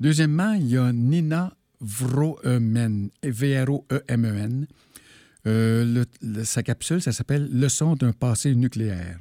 Deuxièmement, 0.00 0.54
il 0.54 0.68
y 0.68 0.76
a 0.76 0.92
Nina 0.92 1.54
Vroemen, 1.80 3.10
V-R-O-E-M-E-N, 3.22 4.66
euh, 5.46 6.04
sa 6.44 6.62
capsule, 6.62 7.00
ça 7.00 7.12
s'appelle 7.12 7.48
Leçon 7.52 7.94
d'un 7.94 8.12
passé 8.12 8.54
nucléaire. 8.54 9.18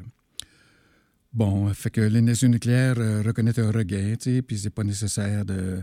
Bon, 1.34 1.72
fait 1.74 1.90
que 1.90 2.02
l'énergie 2.02 2.50
nucléaire 2.50 2.96
euh, 2.98 3.22
reconnaît 3.22 3.60
un 3.60 3.72
regain, 3.72 4.16
tu 4.20 4.36
sais, 4.36 4.42
puis 4.42 4.58
c'est 4.58 4.70
pas 4.70 4.84
nécessaire 4.84 5.46
de 5.46 5.80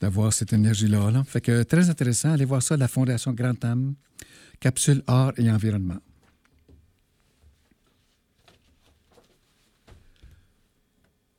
d'avoir 0.00 0.32
cette 0.32 0.52
énergie-là. 0.52 1.10
Là. 1.10 1.24
Fait 1.24 1.40
que 1.40 1.64
très 1.64 1.90
intéressant, 1.90 2.30
allez 2.30 2.44
voir 2.44 2.62
ça, 2.62 2.76
la 2.76 2.86
Fondation 2.86 3.32
Grand 3.32 3.64
Am, 3.64 3.94
capsule 4.60 5.02
art 5.08 5.32
et 5.36 5.50
environnement. 5.50 5.98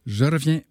Je 0.05 0.25
reviens 0.25 0.61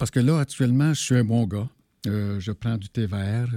parce 0.00 0.10
que 0.10 0.18
là, 0.18 0.40
actuellement, 0.40 0.94
je 0.94 1.00
suis 1.00 1.14
un 1.14 1.24
bon 1.24 1.46
gars. 1.46 1.68
Euh, 2.06 2.40
je 2.40 2.52
prends 2.52 2.78
du 2.78 2.88
thé 2.88 3.04
vert. 3.04 3.48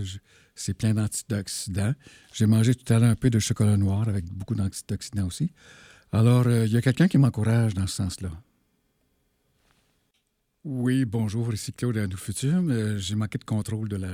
C'est 0.55 0.73
plein 0.73 0.93
d'antioxydants. 0.93 1.93
J'ai 2.33 2.45
mangé 2.45 2.75
tout 2.75 2.91
à 2.93 2.99
l'heure 2.99 3.09
un 3.09 3.15
peu 3.15 3.29
de 3.29 3.39
chocolat 3.39 3.77
noir 3.77 4.07
avec 4.07 4.25
beaucoup 4.25 4.55
d'antioxydants 4.55 5.27
aussi. 5.27 5.51
Alors, 6.11 6.47
euh, 6.47 6.65
il 6.65 6.71
y 6.71 6.77
a 6.77 6.81
quelqu'un 6.81 7.07
qui 7.07 7.17
m'encourage 7.17 7.73
dans 7.73 7.87
ce 7.87 7.95
sens-là. 7.95 8.31
Oui, 10.63 11.05
bonjour, 11.05 11.53
ici 11.53 11.73
Claude 11.73 11.97
à 11.97 12.07
Nous. 12.07 12.17
Euh, 12.43 12.97
j'ai 12.97 13.15
manqué 13.15 13.37
de 13.37 13.43
contrôle 13.43 13.89
de 13.89 13.97
la... 13.97 14.13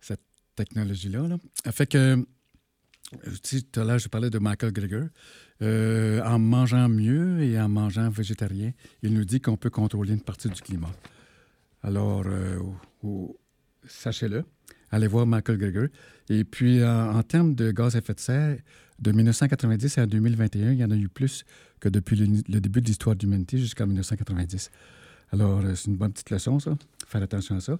cette 0.00 0.20
technologie-là. 0.56 1.28
Là. 1.28 1.38
Fait 1.72 1.86
que, 1.86 2.26
tout 3.12 3.80
à 3.80 3.84
l'heure, 3.84 3.98
je 3.98 4.08
parlais 4.08 4.30
de 4.30 4.38
Michael 4.38 4.72
Greger. 4.72 5.06
en 5.62 6.38
mangeant 6.38 6.88
mieux 6.88 7.42
et 7.42 7.58
en 7.58 7.68
mangeant 7.68 8.10
végétarien, 8.10 8.72
il 9.02 9.14
nous 9.14 9.24
dit 9.24 9.40
qu'on 9.40 9.56
peut 9.56 9.70
contrôler 9.70 10.12
une 10.12 10.20
partie 10.20 10.48
du 10.48 10.60
climat. 10.60 10.92
Alors, 11.86 12.24
euh, 12.26 12.58
sachez-le, 13.86 14.44
allez 14.90 15.06
voir 15.06 15.26
Michael 15.26 15.58
Greger. 15.58 15.86
Et 16.28 16.44
puis, 16.44 16.84
en, 16.84 17.22
termes 17.22 17.54
de 17.54 17.70
gaz 17.70 17.94
à 17.94 17.98
effet 17.98 18.14
de 18.14 18.20
serre, 18.20 18.58
de 18.98 19.12
1990 19.12 19.98
à 19.98 20.06
2021, 20.06 20.72
il 20.72 20.78
y 20.78 20.84
en 20.84 20.90
a 20.90 20.96
eu 20.96 21.08
plus 21.08 21.44
que 21.80 21.88
depuis 21.88 22.16
le, 22.16 22.60
début 22.60 22.80
de 22.80 22.86
l'histoire 22.86 23.14
de 23.14 23.22
l'humanité 23.22 23.58
jusqu'en 23.58 23.86
1990. 23.86 24.70
Alors, 25.32 25.60
euh, 25.60 25.74
c'est 25.74 25.88
une 25.88 25.96
bonne 25.96 26.12
petite 26.12 26.30
leçon, 26.30 26.58
ça. 26.58 26.76
Faire 27.06 27.22
attention 27.22 27.56
à 27.56 27.60
ça. 27.60 27.78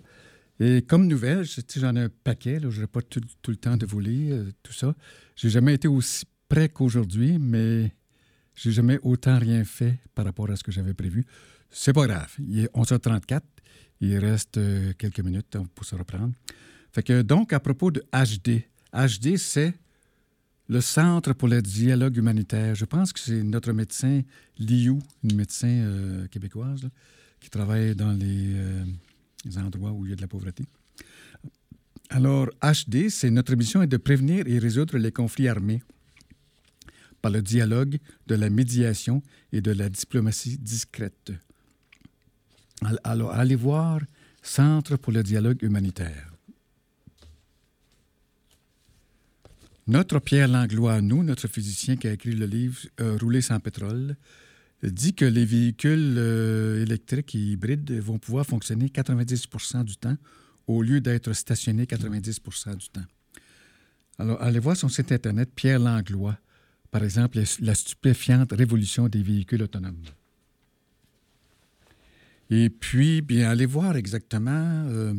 Et 0.59 0.83
comme 0.83 1.07
nouvelle, 1.07 1.45
j'en 1.77 1.97
ai 1.97 2.01
un 2.01 2.09
paquet, 2.09 2.61
je 2.69 2.81
n'ai 2.81 2.87
pas 2.87 3.03
tout, 3.03 3.21
le 3.49 3.57
temps 3.57 3.77
de 3.77 3.87
vous 3.87 4.01
lire 4.01 4.37
euh, 4.37 4.53
tout 4.63 4.73
ça. 4.73 4.95
J'ai 5.37 5.51
jamais 5.51 5.75
été 5.75 5.89
aussi 5.89 6.25
près 6.49 6.69
qu'aujourd'hui, 6.69 7.39
mais 7.39 7.93
J'ai 8.55 8.73
jamais 8.73 8.99
autant 9.03 9.39
rien 9.39 9.65
fait 9.65 9.99
par 10.15 10.25
rapport 10.25 10.51
à 10.51 10.57
ce 10.57 10.65
que 10.65 10.73
j'avais 10.73 10.95
prévu. 10.95 11.25
C'est 11.71 11.93
pas 11.93 12.07
grave. 12.07 12.35
Il 12.39 12.61
est 12.61 12.73
11h34. 12.75 13.43
Il 14.01 14.19
reste 14.19 14.57
euh, 14.57 14.93
quelques 14.97 15.21
minutes 15.21 15.59
pour 15.75 15.85
se 15.85 15.95
reprendre. 15.95 16.33
Donc, 17.03 17.53
à 17.53 17.61
propos 17.61 17.91
de 17.91 18.03
HD, 18.13 18.63
HD, 18.93 19.37
c'est 19.37 19.75
le 20.69 20.81
Centre 20.81 21.33
pour 21.35 21.49
le 21.49 21.61
dialogue 21.61 22.17
humanitaire. 22.17 22.75
Je 22.75 22.85
pense 22.85 23.13
que 23.13 23.21
c'est 23.21 23.43
notre 23.43 23.73
médecin 23.73 24.23
Liu, 24.59 24.99
une 25.23 25.37
médecin 25.37 25.69
euh, 25.69 26.27
québécoise, 26.29 26.89
qui 27.41 27.51
travaille 27.51 27.95
dans 27.95 28.13
les, 28.13 28.55
euh, 28.55 28.85
les, 29.45 29.59
endroits 29.59 29.93
où 29.93 30.07
il 30.07 30.11
y 30.11 30.13
a 30.13 30.17
de 30.17 30.23
la 30.23 30.27
pauvreté. 30.27 30.65
Alors, 32.09 32.49
HD, 32.63 33.09
c'est 33.11 33.31
notre 33.31 33.55
mission 33.55 33.83
est 33.83 33.87
de 33.87 33.97
prévenir 33.97 34.47
et 34.47 34.59
résoudre 34.59 34.97
les 34.97 35.13
conflits 35.13 35.49
armés 35.49 35.83
par 37.21 37.31
le 37.31 37.43
dialogue, 37.43 37.99
de 38.27 38.35
la 38.35 38.51
médiation 38.51 39.23
et 39.53 39.61
de 39.61 39.73
la 39.73 39.89
diplomatie 39.89 40.59
discrète. 40.59 41.33
Alors, 43.05 43.33
allez 43.33 43.57
voir 43.57 44.01
Centre 44.43 44.97
pour 44.97 45.13
le 45.13 45.23
dialogue 45.23 45.63
humanitaire. 45.63 46.36
Notre 49.89 50.19
Pierre 50.19 50.49
Langlois, 50.49 51.01
nous, 51.01 51.23
notre 51.23 51.47
physicien 51.47 51.97
qui 51.97 52.09
a 52.09 52.13
écrit 52.13 52.33
le 52.33 52.47
livre 52.47 52.77
euh, 53.01 53.17
Rouler 53.21 53.41
sans 53.41 53.61
pétrole, 53.61 54.17
dit 54.83 55.15
que 55.15 55.25
les 55.25 55.45
véhicules 55.45 56.17
euh, 56.19 56.83
électriques 56.83 57.37
et 57.37 57.39
hybrides 57.39 57.93
vont 58.01 58.19
pouvoir 58.19 58.45
fonctionner 58.45 58.89
90% 58.89 59.85
du 59.85 59.97
temps 59.97 60.17
au 60.67 60.83
lieu 60.83 61.01
d'être 61.01 61.33
stationnés 61.33 61.85
90% 61.85 62.77
du 62.77 62.89
temps. 62.89 63.05
Alors, 64.19 64.43
allez 64.43 64.59
voir 64.59 64.77
son 64.77 64.89
site 64.89 65.13
Internet, 65.13 65.51
Pierre 65.55 65.79
Langlois, 65.79 66.37
par 66.91 67.05
exemple, 67.05 67.39
la 67.61 67.75
stupéfiante 67.75 68.53
révolution 68.53 69.09
des 69.09 69.23
véhicules 69.23 69.63
autonomes. 69.63 70.03
Et 72.51 72.71
puis, 72.71 73.21
bien, 73.21 73.51
allez 73.51 73.67
voir 73.67 73.97
exactement 73.97 74.51
euh, 74.89 75.15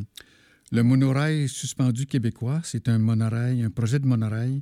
le 0.71 0.83
monorail 0.83 1.47
suspendu 1.47 2.05
québécois. 2.05 2.61
C'est 2.63 2.89
un 2.89 2.97
monorail, 2.97 3.63
un 3.63 3.69
projet 3.69 3.99
de 3.99 4.05
monorail 4.05 4.61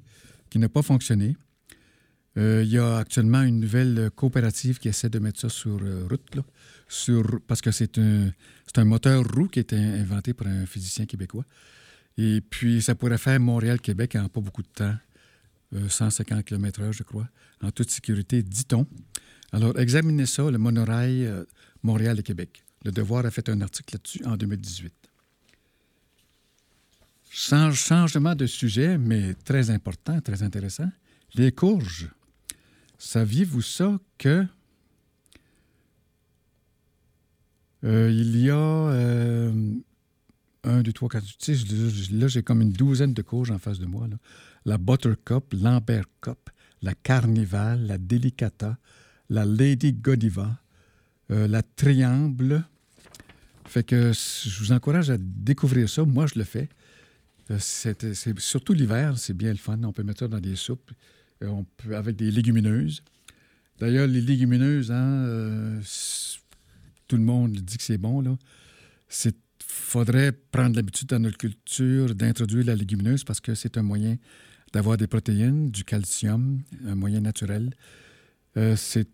qui 0.49 0.59
n'a 0.59 0.69
pas 0.69 0.81
fonctionné. 0.81 1.35
Euh, 2.37 2.63
il 2.65 2.71
y 2.71 2.77
a 2.77 2.97
actuellement 2.97 3.41
une 3.43 3.59
nouvelle 3.59 4.09
coopérative 4.15 4.77
qui 4.77 4.89
essaie 4.89 5.09
de 5.09 5.19
mettre 5.19 5.39
ça 5.39 5.49
sur 5.49 5.79
euh, 5.81 6.05
route, 6.09 6.21
sur, 6.87 7.39
parce 7.47 7.61
que 7.61 7.71
c'est 7.71 7.97
un, 7.97 8.29
un 8.75 8.83
moteur 8.83 9.23
roue 9.23 9.47
qui 9.47 9.59
a 9.59 9.61
été 9.61 9.77
inventé 9.77 10.33
par 10.33 10.47
un 10.47 10.65
physicien 10.65 11.05
québécois. 11.05 11.45
Et 12.17 12.41
puis, 12.41 12.81
ça 12.81 12.93
pourrait 12.95 13.17
faire 13.17 13.39
Montréal-Québec 13.39 14.15
en 14.15 14.27
pas 14.27 14.41
beaucoup 14.41 14.63
de 14.63 14.67
temps, 14.67 14.95
150 15.87 16.45
km/h, 16.45 16.93
je 16.93 17.03
crois, 17.03 17.27
en 17.61 17.71
toute 17.71 17.89
sécurité, 17.89 18.41
dit-on. 18.43 18.85
Alors, 19.51 19.77
examinez 19.77 20.25
ça, 20.25 20.49
le 20.49 20.57
monorail 20.57 21.29
Montréal 21.83 22.19
et 22.19 22.23
Québec. 22.23 22.63
Le 22.85 22.91
Devoir 22.91 23.25
a 23.25 23.31
fait 23.31 23.49
un 23.49 23.59
article 23.61 23.95
là-dessus 23.95 24.23
en 24.25 24.37
2018. 24.37 24.93
Changement 27.35 28.33
de 28.33 28.45
sujet, 28.45 28.97
mais 28.97 29.33
très 29.33 29.69
important, 29.69 30.21
très 30.21 30.41
intéressant. 30.41 30.89
Les 31.33 31.51
courges. 31.51 32.09
Saviez-vous 32.97 33.61
ça 33.61 33.99
que 34.17 34.45
euh, 37.83 38.09
il 38.09 38.37
y 38.39 38.49
a 38.49 38.55
euh, 38.55 39.73
un, 40.63 40.81
deux, 40.81 40.93
trois, 40.93 41.09
quatre. 41.09 41.25
Sais, 41.39 41.55
là, 42.11 42.27
j'ai 42.27 42.41
comme 42.41 42.61
une 42.61 42.71
douzaine 42.71 43.13
de 43.13 43.21
courges 43.21 43.51
en 43.51 43.59
face 43.59 43.79
de 43.79 43.85
moi. 43.85 44.07
La 44.63 44.77
Buttercup, 44.77 45.53
l'Amber 45.53 46.03
Cup, 46.21 46.49
la 46.81 46.95
Carnival, 46.95 47.85
la 47.85 47.97
Delicata, 47.97 48.77
la 49.29 49.43
Lady 49.43 49.91
Godiva, 49.91 50.57
euh, 51.31 51.47
la 51.49 51.61
triangle. 51.63 52.63
Fait 53.65 53.83
que 53.83 54.13
je 54.13 54.59
vous 54.59 54.71
encourage 54.71 55.09
à 55.09 55.17
découvrir 55.19 55.89
ça. 55.89 56.05
Moi, 56.05 56.27
je 56.27 56.39
le 56.39 56.45
fais. 56.45 56.69
Euh, 57.51 57.57
c'est 57.59 58.39
surtout 58.39 58.73
l'hiver, 58.73 59.17
c'est 59.17 59.33
bien 59.33 59.51
le 59.51 59.57
fun. 59.57 59.77
On 59.83 59.93
peut 59.93 60.03
mettre 60.03 60.19
ça 60.19 60.27
dans 60.27 60.39
des 60.39 60.55
soupes 60.55 60.91
euh, 61.43 61.47
on 61.47 61.65
peut, 61.77 61.95
avec 61.95 62.15
des 62.15 62.31
légumineuses. 62.31 63.03
D'ailleurs, 63.79 64.07
les 64.07 64.21
légumineuses, 64.21 64.91
hein, 64.91 65.81
tout 67.07 67.17
le 67.17 67.23
monde 67.23 67.51
dit 67.51 67.77
que 67.77 67.83
c'est 67.83 67.97
bon. 67.97 68.21
Là. 68.21 68.37
faudrait 69.59 70.31
prendre 70.31 70.77
l'habitude 70.77 71.09
dans 71.09 71.19
notre 71.19 71.37
culture 71.37 72.15
d'introduire 72.15 72.65
la 72.65 72.75
légumineuse 72.75 73.25
parce 73.25 73.41
que 73.41 73.53
c'est 73.53 73.77
un 73.77 73.83
moyen 73.83 74.15
d'avoir 74.71 74.95
des 74.95 75.07
protéines, 75.07 75.71
du 75.71 75.83
calcium, 75.83 76.61
un 76.85 76.95
moyen 76.95 77.19
naturel. 77.19 77.73
c'est 78.77 79.09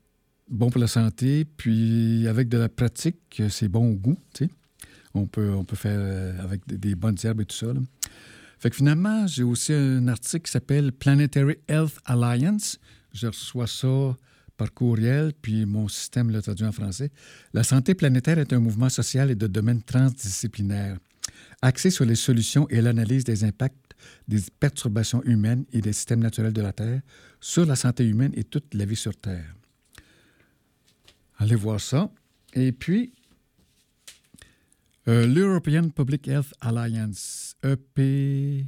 bon 0.47 0.69
pour 0.69 0.79
la 0.79 0.87
santé, 0.87 1.45
puis 1.45 2.27
avec 2.27 2.47
de 2.47 2.57
la 2.59 2.69
pratique, 2.69 3.41
c'est 3.49 3.67
bon 3.67 3.89
au 3.91 3.95
goût. 3.95 4.17
On 5.13 5.25
peut, 5.25 5.51
on 5.51 5.63
peut 5.63 5.75
faire 5.75 5.99
euh, 5.99 6.41
avec 6.41 6.61
des, 6.67 6.95
bonnes 6.95 7.17
herbes 7.23 7.41
et 7.41 7.45
tout 7.45 7.55
ça. 7.55 7.67
Fait 8.59 8.69
que 8.69 8.75
finalement, 8.75 9.27
j'ai 9.27 9.43
aussi 9.43 9.73
un 9.73 10.07
article 10.07 10.43
qui 10.43 10.51
s'appelle 10.51 10.91
Planetary 10.91 11.55
Health 11.67 11.99
Alliance. 12.05 12.79
Je 13.13 13.27
reçois 13.27 13.67
ça 13.67 14.15
par 14.55 14.73
courriel, 14.73 15.33
puis 15.41 15.65
mon 15.65 15.87
système 15.87 16.29
l'a 16.29 16.41
traduit 16.41 16.65
en 16.65 16.71
français. 16.71 17.11
La 17.53 17.63
santé 17.63 17.95
planétaire 17.95 18.37
est 18.37 18.53
un 18.53 18.59
mouvement 18.59 18.89
social 18.89 19.31
et 19.31 19.35
de 19.35 19.47
domaine 19.47 19.81
transdisciplinaire, 19.81 20.97
axé 21.61 21.89
sur 21.89 22.05
les 22.05 22.15
solutions 22.15 22.67
et 22.69 22.81
l'analyse 22.81 23.23
des 23.23 23.43
impacts 23.43 23.75
des 24.27 24.39
perturbations 24.59 25.23
humaines 25.23 25.65
et 25.73 25.81
des 25.81 25.93
systèmes 25.93 26.21
naturels 26.21 26.53
de 26.53 26.61
la 26.61 26.73
Terre 26.73 27.01
sur 27.39 27.65
la 27.65 27.75
santé 27.75 28.05
humaine 28.05 28.31
et 28.35 28.43
toute 28.43 28.73
la 28.73 28.85
vie 28.85 28.95
sur 28.95 29.15
Terre. 29.15 29.55
Allez 31.37 31.55
voir 31.55 31.79
ça. 31.79 32.11
Et 32.53 32.71
puis, 32.71 33.13
euh, 35.07 35.25
l'European 35.25 35.89
Public 35.89 36.27
Health 36.27 36.53
Alliance, 36.61 37.55
EPHA. 37.63 38.67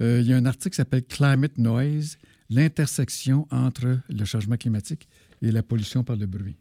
Euh, 0.00 0.20
il 0.20 0.26
y 0.26 0.32
a 0.32 0.36
un 0.36 0.46
article 0.46 0.70
qui 0.70 0.76
s'appelle 0.76 1.04
Climate 1.04 1.56
Noise, 1.58 2.18
l'intersection 2.50 3.46
entre 3.50 4.00
le 4.08 4.24
changement 4.24 4.56
climatique 4.56 5.08
et 5.40 5.52
la 5.52 5.62
pollution 5.62 6.02
par 6.02 6.16
le 6.16 6.26
bruit. 6.26 6.56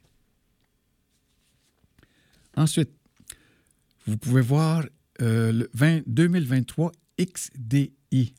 Ensuite, 2.55 2.91
vous 4.05 4.17
pouvez 4.17 4.41
voir 4.41 4.85
euh, 5.21 5.51
le 5.51 5.69
20, 5.73 6.03
2023 6.05 6.91
XDI, 7.19 8.33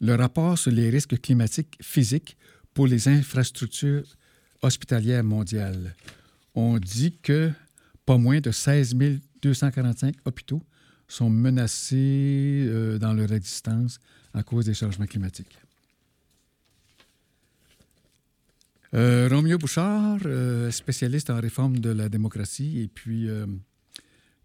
le 0.00 0.14
rapport 0.14 0.56
sur 0.56 0.70
les 0.70 0.88
risques 0.88 1.20
climatiques 1.20 1.76
physiques 1.82 2.36
pour 2.72 2.86
les 2.86 3.08
infrastructures 3.08 4.04
hospitalières 4.64 5.24
mondiales. 5.24 5.94
On 6.54 6.78
dit 6.78 7.18
que 7.22 7.50
pas 8.06 8.18
moins 8.18 8.40
de 8.40 8.50
16 8.50 8.96
245 9.42 10.14
hôpitaux 10.24 10.62
sont 11.06 11.30
menacés 11.30 12.66
euh, 12.66 12.98
dans 12.98 13.12
leur 13.12 13.30
existence 13.32 14.00
à 14.32 14.42
cause 14.42 14.64
des 14.64 14.74
changements 14.74 15.06
climatiques. 15.06 15.58
Euh, 18.94 19.28
Romeo 19.28 19.58
Bouchard, 19.58 20.20
euh, 20.24 20.70
spécialiste 20.70 21.28
en 21.28 21.40
réforme 21.40 21.78
de 21.78 21.90
la 21.90 22.08
démocratie 22.08 22.80
et 22.80 22.88
puis 22.88 23.28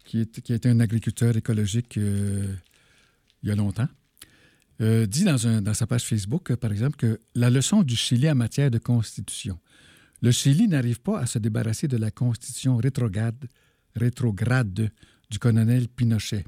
qui, 0.04 0.20
est, 0.20 0.40
qui 0.40 0.52
a 0.52 0.56
été 0.56 0.68
un 0.68 0.80
agriculteur 0.80 1.36
écologique 1.36 1.96
il 1.96 3.48
y 3.48 3.50
a 3.50 3.54
longtemps, 3.54 3.88
euh, 4.80 5.04
dit 5.04 5.24
dans, 5.24 5.74
sa 5.74 5.86
page 5.86 6.04
Facebook, 6.04 6.54
par 6.56 6.72
exemple, 6.72 6.96
que 6.96 7.20
la 7.34 7.50
leçon 7.50 7.82
du 7.82 7.96
Chili 7.96 8.30
en 8.30 8.34
matière 8.34 8.70
de 8.70 8.78
constitution. 8.78 9.58
Le 10.22 10.30
Chili 10.32 10.68
n'arrive 10.68 11.00
pas 11.00 11.18
à 11.18 11.26
se 11.26 11.38
débarrasser 11.38 11.88
de 11.88 11.96
la 11.96 12.10
constitution 12.10 12.76
rétrograde, 12.76 13.48
du 15.30 15.38
colonel 15.38 15.88
Pinochet. 15.88 16.44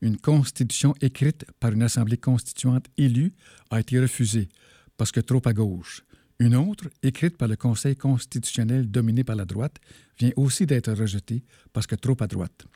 Une 0.00 0.16
constitution 0.16 0.94
écrite 1.00 1.44
par 1.58 1.72
une 1.72 1.82
assemblée 1.82 2.16
constituante 2.16 2.86
élue 2.96 3.32
a 3.70 3.80
été 3.80 3.98
refusée 3.98 4.48
parce 4.96 5.10
que 5.10 5.20
trop 5.20 5.42
à 5.44 5.52
gauche. 5.52 6.04
Une 6.38 6.54
autre, 6.54 6.88
écrite 7.02 7.36
par 7.36 7.48
le 7.48 7.56
Conseil 7.56 7.96
constitutionnel 7.96 8.88
dominé 8.88 9.24
par 9.24 9.34
la 9.34 9.44
droite, 9.44 9.78
vient 10.20 10.30
aussi 10.36 10.66
d'être 10.66 10.92
rejetée 10.92 11.42
parce 11.72 11.88
que 11.88 11.96
trop 11.96 12.16
à 12.20 12.28
droite. 12.28 12.66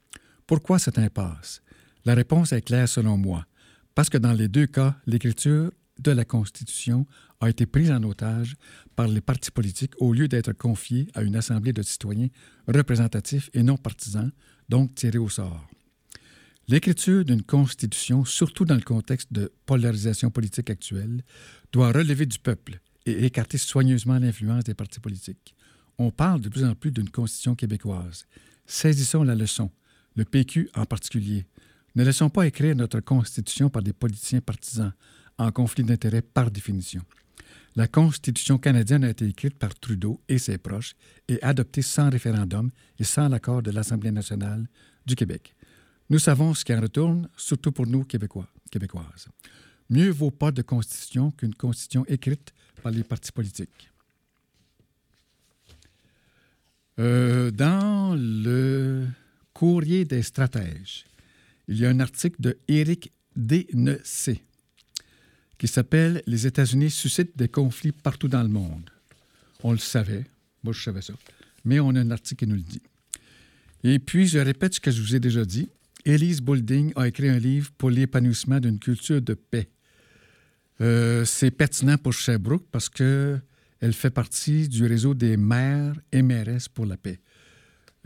Pourquoi 0.49 0.81
cette 0.81 0.99
impasse? 0.99 1.63
La 2.05 2.15
réponse 2.15 2.53
est 2.53 2.63
claire 2.63 2.89
selon 2.89 3.17
moi. 3.17 3.47
Parce 3.95 4.11
que 4.11 4.19
dans 4.19 4.33
les 4.33 4.49
deux 4.49 4.67
cas, 4.67 4.97
l'écriture 5.07 5.71
de 6.03 6.11
la 6.11 6.25
Constitution 6.25 7.07
a 7.41 7.49
été 7.49 7.67
prise 7.67 7.91
en 7.91 8.03
otage 8.03 8.57
par 8.97 9.09
les 9.09 9.21
partis 9.21 9.51
politiques 9.51 9.95
au 9.99 10.13
lieu 10.13 10.29
d'être 10.29 10.53
confiée 10.53 11.09
à 11.15 11.23
une 11.23 11.37
assemblée 11.37 11.73
de 11.73 11.83
citoyens 11.83 12.29
représentatifs 12.69 13.51
et 13.55 13.63
non 13.63 13.77
partisans, 13.77 14.31
donc 14.69 14.95
tirés 14.95 15.19
au 15.19 15.29
sort. 15.29 15.67
L'écriture 16.69 17.25
d'une 17.25 17.43
Constitution, 17.43 18.25
surtout 18.25 18.65
dans 18.65 18.77
le 18.77 18.83
contexte 18.83 19.33
de 19.33 19.53
polarisation 19.67 20.31
politique 20.31 20.71
actuelle, 20.71 21.23
doit 21.73 21.93
relever 21.93 22.27
du 22.27 22.39
peuple 22.39 22.81
et 23.05 23.25
écarter 23.25 23.59
soigneusement 23.59 24.19
l'influence 24.19 24.65
des 24.65 24.75
partis 24.75 25.01
politiques. 25.01 25.55
On 25.99 26.11
parle 26.11 26.41
de 26.41 26.49
plus 26.49 26.65
en 26.65 26.75
plus 26.75 26.93
d'une 26.93 27.11
Constitution 27.11 27.55
québécoise. 27.55 28.27
Saisissons 28.65 29.25
la 29.25 29.35
leçon, 29.35 29.71
le 30.15 30.25
PQ 30.25 30.71
en 30.75 30.87
particulier, 30.87 31.47
ne 31.95 32.05
laissons 32.05 32.31
pas 32.31 32.47
écrire 32.47 32.75
notre 32.75 33.01
Constitution 33.01 33.69
par 33.69 33.83
des 33.83 33.93
politiciens 33.93 34.41
partisans. 34.41 34.93
En 35.43 35.53
conflit 35.53 35.85
d'intérêts 35.85 36.23
par 36.23 36.51
définition. 36.51 37.03
La 37.75 37.89
Constitution 37.89 38.59
canadienne 38.59 39.05
a 39.05 39.11
été 39.11 39.27
écrite 39.27 39.59
par 39.59 39.75
Trudeau 39.75 40.21
et 40.29 40.39
ses 40.39 40.59
proches 40.59 40.95
et 41.29 41.43
adoptée 41.43 41.83
sans 41.83 42.11
référendum 42.11 42.71
et 42.99 43.05
sans 43.05 43.29
l'accord 43.29 43.63
de 43.63 43.71
l'Assemblée 43.71 44.11
nationale 44.11 44.67
du 45.07 45.15
Québec. 45.15 45.55
Nous 46.11 46.19
savons 46.19 46.53
ce 46.53 46.65
qui 46.65 46.75
en 46.75 46.81
retourne, 46.81 47.29
surtout 47.37 47.73
pour 47.73 47.87
nous 47.87 48.05
Québécois, 48.05 48.49
Québécoises. 48.71 49.29
Mieux 49.89 50.11
vaut 50.11 50.31
pas 50.31 50.53
de 50.53 50.63
constitution 50.63 51.31
qu'une 51.31 51.55
constitution 51.55 52.05
écrite 52.07 52.53
par 52.83 52.93
les 52.93 53.03
partis 53.03 53.33
politiques. 53.33 53.91
Euh, 56.99 57.51
dans 57.51 58.15
le 58.15 59.07
courrier 59.55 60.05
des 60.05 60.23
stratèges, 60.23 61.07
il 61.69 61.79
y 61.79 61.87
a 61.87 61.89
un 61.89 62.01
article 62.01 62.37
de 62.41 62.59
Éric 62.69 63.11
Dénecé 63.35 64.45
qui 65.63 65.69
s'appelle 65.69 66.25
Les 66.27 66.49
États-Unis 66.49 66.91
suscitent 66.91 67.39
des 67.39 67.47
conflits 67.47 67.93
partout 67.93 68.27
dans 68.27 68.43
le 68.43 68.49
monde. 68.49 68.91
On 69.63 69.71
le 69.71 69.79
savait, 69.79 70.25
moi 70.65 70.73
je 70.73 70.83
savais 70.83 71.03
ça, 71.03 71.13
mais 71.65 71.79
on 71.79 71.91
a 71.91 72.01
un 72.01 72.11
article 72.11 72.45
qui 72.45 72.51
nous 72.51 72.57
le 72.57 72.63
dit. 72.63 72.83
Et 73.85 74.01
puis, 74.01 74.27
je 74.27 74.41
répète 74.41 74.75
ce 74.75 74.81
que 74.81 74.91
je 74.91 75.01
vous 75.01 75.15
ai 75.15 75.21
déjà 75.21 75.45
dit. 75.45 75.69
Elise 76.05 76.41
Boulding 76.41 76.93
a 76.97 77.07
écrit 77.07 77.29
un 77.29 77.39
livre 77.39 77.71
pour 77.79 77.91
l'épanouissement 77.91 78.59
d'une 78.59 78.81
culture 78.81 79.23
de 79.23 79.35
paix. 79.35 79.71
Euh, 80.81 81.25
c'est 81.25 81.53
pertinent 81.53 81.97
pour 81.97 82.13
Sherbrooke 82.13 82.67
parce 82.73 82.89
que 82.89 83.39
elle 83.79 83.93
fait 83.93 84.11
partie 84.11 84.69
du 84.69 84.85
réseau 84.85 85.15
des 85.15 85.37
maires 85.37 85.95
et 86.11 86.23
mairesses 86.23 86.69
pour 86.69 86.87
la 86.87 86.97
paix. 86.97 87.21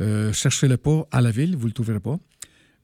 Euh, 0.01 0.31
cherchez-le 0.35 0.77
pas 0.77 1.09
à 1.11 1.23
la 1.23 1.31
ville, 1.31 1.57
vous 1.57 1.63
ne 1.63 1.69
le 1.69 1.73
trouverez 1.73 2.01
pas. 2.01 2.19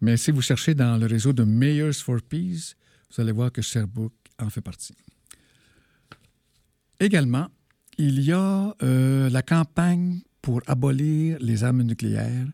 Mais 0.01 0.17
si 0.17 0.31
vous 0.31 0.41
cherchez 0.41 0.75
dans 0.75 0.97
le 0.97 1.05
réseau 1.05 1.35
de 1.35 1.45
Mayors 1.45 1.93
for 1.93 2.23
Peace, 2.27 2.75
vous 3.11 3.21
allez 3.21 3.33
voir 3.33 3.53
que 3.53 3.61
Sherbrooke 3.61 4.15
en 4.43 4.51
fait 4.51 4.61
partie. 4.61 4.95
Également, 7.01 7.49
il 7.99 8.21
y 8.21 8.33
a 8.33 8.75
euh, 8.83 9.29
la 9.31 9.43
campagne 9.43 10.21
pour 10.41 10.63
abolir 10.67 11.39
les 11.41 11.65
armes 11.65 11.83
nucléaires. 11.83 12.47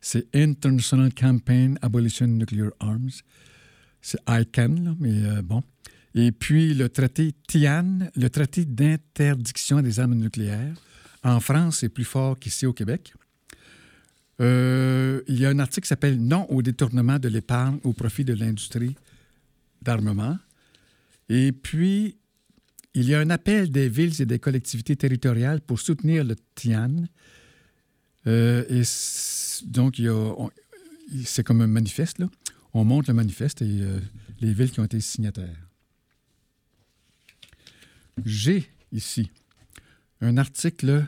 C'est 0.00 0.26
International 0.34 1.12
Campaign 1.14 1.78
Abolition 1.82 2.26
Nuclear 2.26 2.70
Arms. 2.80 3.22
C'est 4.02 4.20
ICANN, 4.28 4.96
mais 5.00 5.24
euh, 5.24 5.42
bon. 5.42 5.62
Et 6.14 6.30
puis 6.30 6.74
le 6.74 6.88
traité 6.88 7.32
TIAN, 7.48 8.10
le 8.14 8.28
traité 8.28 8.64
d'interdiction 8.64 9.80
des 9.80 9.98
armes 9.98 10.14
nucléaires. 10.14 10.74
En 11.22 11.40
France, 11.40 11.78
c'est 11.78 11.88
plus 11.88 12.04
fort 12.04 12.38
qu'ici 12.38 12.66
au 12.66 12.72
Québec. 12.72 13.14
Euh, 14.40 15.22
il 15.26 15.38
y 15.38 15.46
a 15.46 15.48
un 15.48 15.58
article 15.58 15.84
qui 15.84 15.88
s'appelle 15.88 16.20
Non 16.20 16.46
au 16.50 16.62
détournement 16.62 17.18
de 17.18 17.28
l'épargne 17.28 17.78
au 17.84 17.92
profit 17.92 18.24
de 18.24 18.34
l'industrie 18.34 18.96
d'armement. 19.82 20.36
Et 21.28 21.52
puis, 21.52 22.18
il 22.94 23.08
y 23.08 23.14
a 23.14 23.20
un 23.20 23.30
appel 23.30 23.70
des 23.70 23.88
villes 23.88 24.20
et 24.20 24.26
des 24.26 24.38
collectivités 24.38 24.96
territoriales 24.96 25.60
pour 25.60 25.80
soutenir 25.80 26.24
le 26.24 26.36
TIAN. 26.54 27.04
Euh, 28.26 28.64
et 28.68 28.82
donc, 29.66 30.00
c'est 31.24 31.44
comme 31.44 31.60
un 31.60 31.66
manifeste. 31.66 32.18
Là. 32.18 32.28
On 32.72 32.84
monte 32.84 33.08
le 33.08 33.14
manifeste 33.14 33.62
et 33.62 33.80
euh, 33.80 34.00
les 34.40 34.52
villes 34.52 34.70
qui 34.70 34.80
ont 34.80 34.84
été 34.84 35.00
signataires. 35.00 35.68
J'ai 38.24 38.70
ici 38.92 39.30
un 40.20 40.36
article 40.36 41.04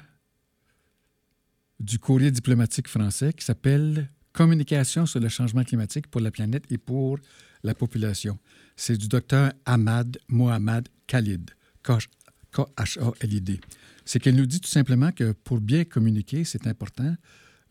du 1.79 1.99
courrier 1.99 2.31
diplomatique 2.31 2.89
français 2.89 3.33
qui 3.33 3.45
s'appelle 3.45 4.11
Communication 4.37 5.07
sur 5.07 5.19
le 5.19 5.31
changement 5.31 5.65
climatique 5.65 6.09
pour 6.09 6.21
la 6.21 6.31
planète 6.31 6.65
et 6.71 6.77
pour 6.77 7.19
la 7.63 7.75
population. 7.75 8.39
C'est 8.77 8.99
du 8.99 9.09
docteur 9.09 9.51
Ahmad 9.65 10.19
Mohamed 10.29 10.89
Khalid, 11.07 11.53
K-H-A-L-I-D. 11.83 13.61
C'est 14.05 14.19
qu'elle 14.21 14.37
nous 14.37 14.45
dit 14.45 14.61
tout 14.61 14.69
simplement 14.69 15.11
que 15.11 15.33
pour 15.33 15.59
bien 15.59 15.85
communiquer, 15.85 16.45
c'est 16.45 16.67
important, 16.67 17.17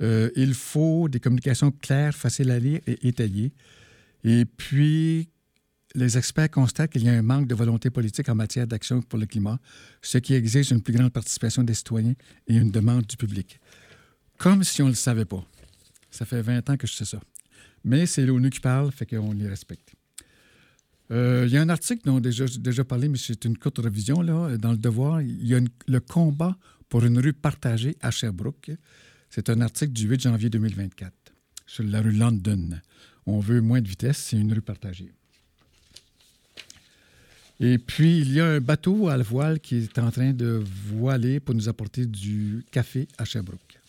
euh, 0.01 0.31
il 0.35 0.55
faut 0.55 1.07
des 1.07 1.19
communications 1.19 1.69
claires, 1.69 2.15
faciles 2.15 2.49
à 2.49 2.57
lire 2.57 2.79
et 2.87 3.07
étayées. 3.07 3.53
Et 4.23 4.45
puis, 4.45 5.29
les 5.93 6.17
experts 6.17 6.49
constatent 6.49 6.91
qu'il 6.91 7.03
y 7.03 7.09
a 7.09 7.13
un 7.13 7.21
manque 7.21 7.47
de 7.47 7.53
volonté 7.53 7.91
politique 7.91 8.27
en 8.27 8.33
matière 8.33 8.65
d'action 8.65 9.03
pour 9.03 9.19
le 9.19 9.27
climat, 9.27 9.59
ce 10.01 10.17
qui 10.17 10.33
exige 10.33 10.71
une 10.71 10.81
plus 10.81 10.95
grande 10.95 11.11
participation 11.11 11.61
des 11.61 11.75
citoyens 11.75 12.15
et 12.47 12.55
une 12.55 12.71
demande 12.71 13.05
du 13.05 13.17
public. 13.17 13.59
Comme 14.39 14.63
si 14.63 14.81
on 14.81 14.85
ne 14.85 14.89
le 14.89 14.95
savait 14.95 15.25
pas. 15.25 15.45
Ça 16.15 16.25
fait 16.25 16.41
20 16.41 16.69
ans 16.69 16.77
que 16.77 16.87
je 16.87 16.93
sais 16.93 17.03
ça. 17.03 17.19
Mais 17.83 18.05
c'est 18.05 18.25
l'ONU 18.25 18.49
qui 18.49 18.61
parle, 18.61 18.89
fait 18.91 19.05
qu'on 19.05 19.33
les 19.33 19.49
respecte. 19.49 19.93
Euh, 21.11 21.43
il 21.45 21.53
y 21.53 21.57
a 21.57 21.61
un 21.61 21.67
article 21.67 22.03
dont 22.05 22.21
j'ai 22.23 22.45
déjà 22.57 22.85
parlé, 22.85 23.09
mais 23.09 23.17
c'est 23.17 23.43
une 23.43 23.57
courte 23.57 23.79
révision. 23.79 24.21
Là, 24.21 24.57
dans 24.57 24.71
le 24.71 24.77
Devoir, 24.77 25.21
il 25.21 25.45
y 25.45 25.53
a 25.55 25.59
le 25.59 25.99
combat 25.99 26.57
pour 26.87 27.03
une 27.03 27.19
rue 27.19 27.33
partagée 27.33 27.97
à 28.01 28.11
Sherbrooke. 28.11 28.71
C'est 29.29 29.49
un 29.49 29.59
article 29.59 29.91
du 29.91 30.07
8 30.07 30.21
janvier 30.21 30.49
2024 30.49 31.13
sur 31.67 31.83
la 31.83 32.01
rue 32.01 32.13
London. 32.13 32.79
On 33.25 33.39
veut 33.39 33.59
moins 33.59 33.81
de 33.81 33.87
vitesse, 33.87 34.17
c'est 34.17 34.37
une 34.37 34.53
rue 34.53 34.61
partagée. 34.61 35.11
Et 37.59 37.77
puis, 37.77 38.19
il 38.19 38.31
y 38.31 38.39
a 38.39 38.45
un 38.45 38.61
bateau 38.61 39.09
à 39.09 39.17
la 39.17 39.23
voile 39.23 39.59
qui 39.59 39.77
est 39.77 39.99
en 39.99 40.11
train 40.11 40.31
de 40.31 40.63
voiler 40.93 41.41
pour 41.41 41.55
nous 41.55 41.67
apporter 41.67 42.05
du 42.05 42.63
café 42.71 43.07
à 43.17 43.25
Sherbrooke. 43.25 43.79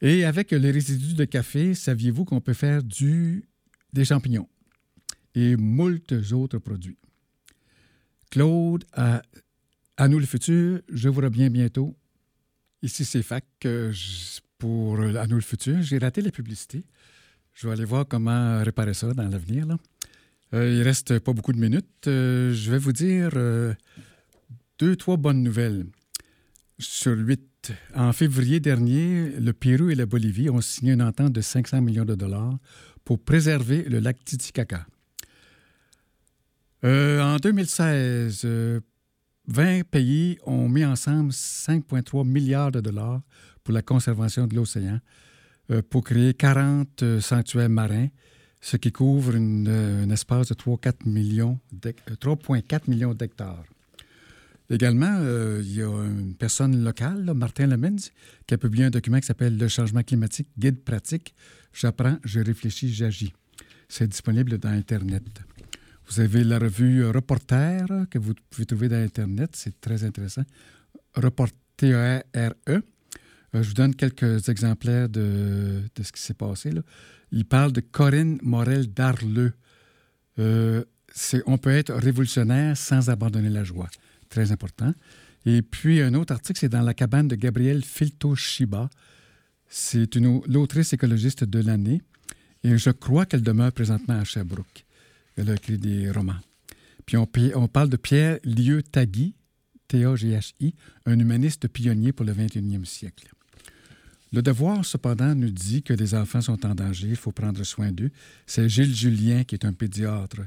Et 0.00 0.24
avec 0.24 0.52
les 0.52 0.70
résidus 0.70 1.14
de 1.14 1.24
café, 1.24 1.74
saviez-vous 1.74 2.24
qu'on 2.24 2.40
peut 2.40 2.54
faire 2.54 2.82
du, 2.82 3.48
des 3.92 4.04
champignons 4.04 4.48
et 5.34 5.56
moult 5.56 6.12
autres 6.32 6.58
produits? 6.58 6.98
Claude, 8.30 8.84
à, 8.92 9.22
à 9.96 10.08
nous 10.08 10.18
le 10.18 10.26
futur, 10.26 10.80
je 10.92 11.08
vous 11.08 11.20
reviens 11.20 11.50
bientôt. 11.50 11.96
Ici, 12.82 13.04
c'est 13.04 13.22
FAC 13.22 13.44
pour 14.58 15.00
À 15.00 15.26
nous 15.26 15.36
le 15.36 15.42
futur. 15.42 15.80
J'ai 15.82 15.98
raté 15.98 16.20
la 16.20 16.30
publicité. 16.30 16.84
Je 17.54 17.66
vais 17.66 17.72
aller 17.72 17.84
voir 17.84 18.06
comment 18.06 18.62
réparer 18.62 18.94
ça 18.94 19.12
dans 19.14 19.28
l'avenir. 19.28 19.66
Euh, 20.54 20.72
il 20.72 20.82
reste 20.82 21.18
pas 21.18 21.32
beaucoup 21.32 21.52
de 21.52 21.58
minutes. 21.58 22.06
Euh, 22.06 22.52
je 22.54 22.70
vais 22.70 22.78
vous 22.78 22.92
dire 22.92 23.30
euh, 23.34 23.74
deux, 24.78 24.96
trois 24.96 25.16
bonnes 25.16 25.42
nouvelles 25.42 25.86
sur 26.78 27.16
huit. 27.16 27.47
En 27.94 28.12
février 28.12 28.60
dernier, 28.60 29.30
le 29.38 29.52
Pérou 29.52 29.90
et 29.90 29.94
la 29.94 30.06
Bolivie 30.06 30.50
ont 30.50 30.60
signé 30.60 30.92
une 30.92 31.02
entente 31.02 31.32
de 31.32 31.40
500 31.40 31.80
millions 31.82 32.04
de 32.04 32.14
dollars 32.14 32.58
pour 33.04 33.18
préserver 33.18 33.82
le 33.84 34.00
lac 34.00 34.24
Titicaca. 34.24 34.86
en 36.82 37.36
2016, 37.36 38.46
20 39.46 39.84
pays 39.90 40.38
ont 40.44 40.68
mis 40.68 40.84
ensemble 40.84 41.30
5,3 41.30 42.26
milliards 42.26 42.72
de 42.72 42.80
dollars 42.80 43.22
pour 43.64 43.74
la 43.74 43.82
conservation 43.82 44.46
de 44.46 44.54
l'océan, 44.54 45.00
pour 45.90 46.04
créer 46.04 46.34
40 46.34 47.20
sanctuaires 47.20 47.68
marins 47.70 48.08
ce 48.60 48.76
qui 48.76 48.92
couvre 48.92 49.32
euh, 49.34 50.04
un 50.04 50.10
espace 50.10 50.48
de 50.48 50.54
3,4 50.54 51.06
millions 51.06 51.58
d'hectares. 53.14 53.64
Également, 54.70 55.16
euh, 55.20 55.60
il 55.64 55.76
y 55.76 55.82
a 55.82 55.86
une 55.86 56.34
personne 56.34 56.84
locale, 56.84 57.32
Martin 57.34 57.66
Lemens, 57.66 58.10
qui 58.46 58.54
a 58.54 58.58
publié 58.58 58.84
un 58.84 58.90
document 58.90 59.18
qui 59.18 59.26
s'appelle 59.26 59.56
Le 59.56 59.68
changement 59.68 60.02
climatique, 60.02 60.48
guide 60.58 60.84
pratique. 60.84 61.34
J'apprends, 61.72 62.18
je 62.24 62.40
réfléchis, 62.40 62.92
j'agis. 62.92 63.32
C'est 63.88 64.06
disponible 64.08 64.58
dans 64.58 64.68
Internet. 64.68 65.24
Vous 66.08 66.20
avez 66.20 66.44
la 66.44 66.58
revue 66.58 67.06
Reporter 67.06 67.86
que 68.10 68.18
vous 68.18 68.34
pouvez 68.50 68.66
trouver 68.66 68.88
dans 68.88 69.02
Internet. 69.02 69.50
C'est 69.54 69.80
très 69.80 70.04
intéressant. 70.04 70.42
Reporter, 71.14 72.22
R-E. 72.34 72.82
Euh, 73.54 73.62
je 73.62 73.68
vous 73.68 73.74
donne 73.74 73.94
quelques 73.94 74.48
exemplaires 74.50 75.08
de, 75.08 75.82
de 75.94 76.02
ce 76.02 76.12
qui 76.12 76.20
s'est 76.20 76.34
passé. 76.34 76.72
Il 77.32 77.46
parle 77.46 77.72
de 77.72 77.80
Corinne 77.80 78.38
Morel 78.42 78.92
d'Arleux. 78.92 79.52
Euh, 80.38 80.84
on 81.46 81.56
peut 81.56 81.70
être 81.70 81.94
révolutionnaire 81.94 82.76
sans 82.76 83.08
abandonner 83.08 83.48
la 83.48 83.64
joie. 83.64 83.88
Très 84.28 84.52
important. 84.52 84.92
Et 85.46 85.62
puis, 85.62 86.02
un 86.02 86.14
autre 86.14 86.32
article, 86.32 86.58
c'est 86.58 86.68
dans 86.68 86.82
la 86.82 86.94
cabane 86.94 87.28
de 87.28 87.36
Gabrielle 87.36 87.84
Filto-Shiba. 87.84 88.90
C'est 89.68 90.14
l'autrice 90.46 90.92
écologiste 90.92 91.44
de 91.44 91.60
l'année. 91.60 92.02
Et 92.64 92.76
je 92.76 92.90
crois 92.90 93.26
qu'elle 93.26 93.42
demeure 93.42 93.72
présentement 93.72 94.18
à 94.18 94.24
Sherbrooke. 94.24 94.84
Elle 95.36 95.50
a 95.50 95.54
écrit 95.54 95.78
des 95.78 96.10
romans. 96.10 96.40
Puis 97.06 97.16
on, 97.16 97.28
on 97.54 97.68
parle 97.68 97.88
de 97.88 97.96
Pierre 97.96 98.38
Lieu-Tagui, 98.44 99.34
T-A-G-H-I, 99.86 100.74
un 101.06 101.18
humaniste 101.18 101.68
pionnier 101.68 102.12
pour 102.12 102.26
le 102.26 102.34
21e 102.34 102.84
siècle. 102.84 103.28
Le 104.32 104.42
devoir, 104.42 104.84
cependant, 104.84 105.34
nous 105.34 105.50
dit 105.50 105.82
que 105.82 105.94
les 105.94 106.14
enfants 106.14 106.42
sont 106.42 106.66
en 106.66 106.74
danger, 106.74 107.08
il 107.08 107.16
faut 107.16 107.32
prendre 107.32 107.64
soin 107.64 107.92
d'eux. 107.92 108.10
C'est 108.46 108.68
Gilles 108.68 108.94
Julien 108.94 109.44
qui 109.44 109.54
est 109.54 109.64
un 109.64 109.72
pédiatre. 109.72 110.40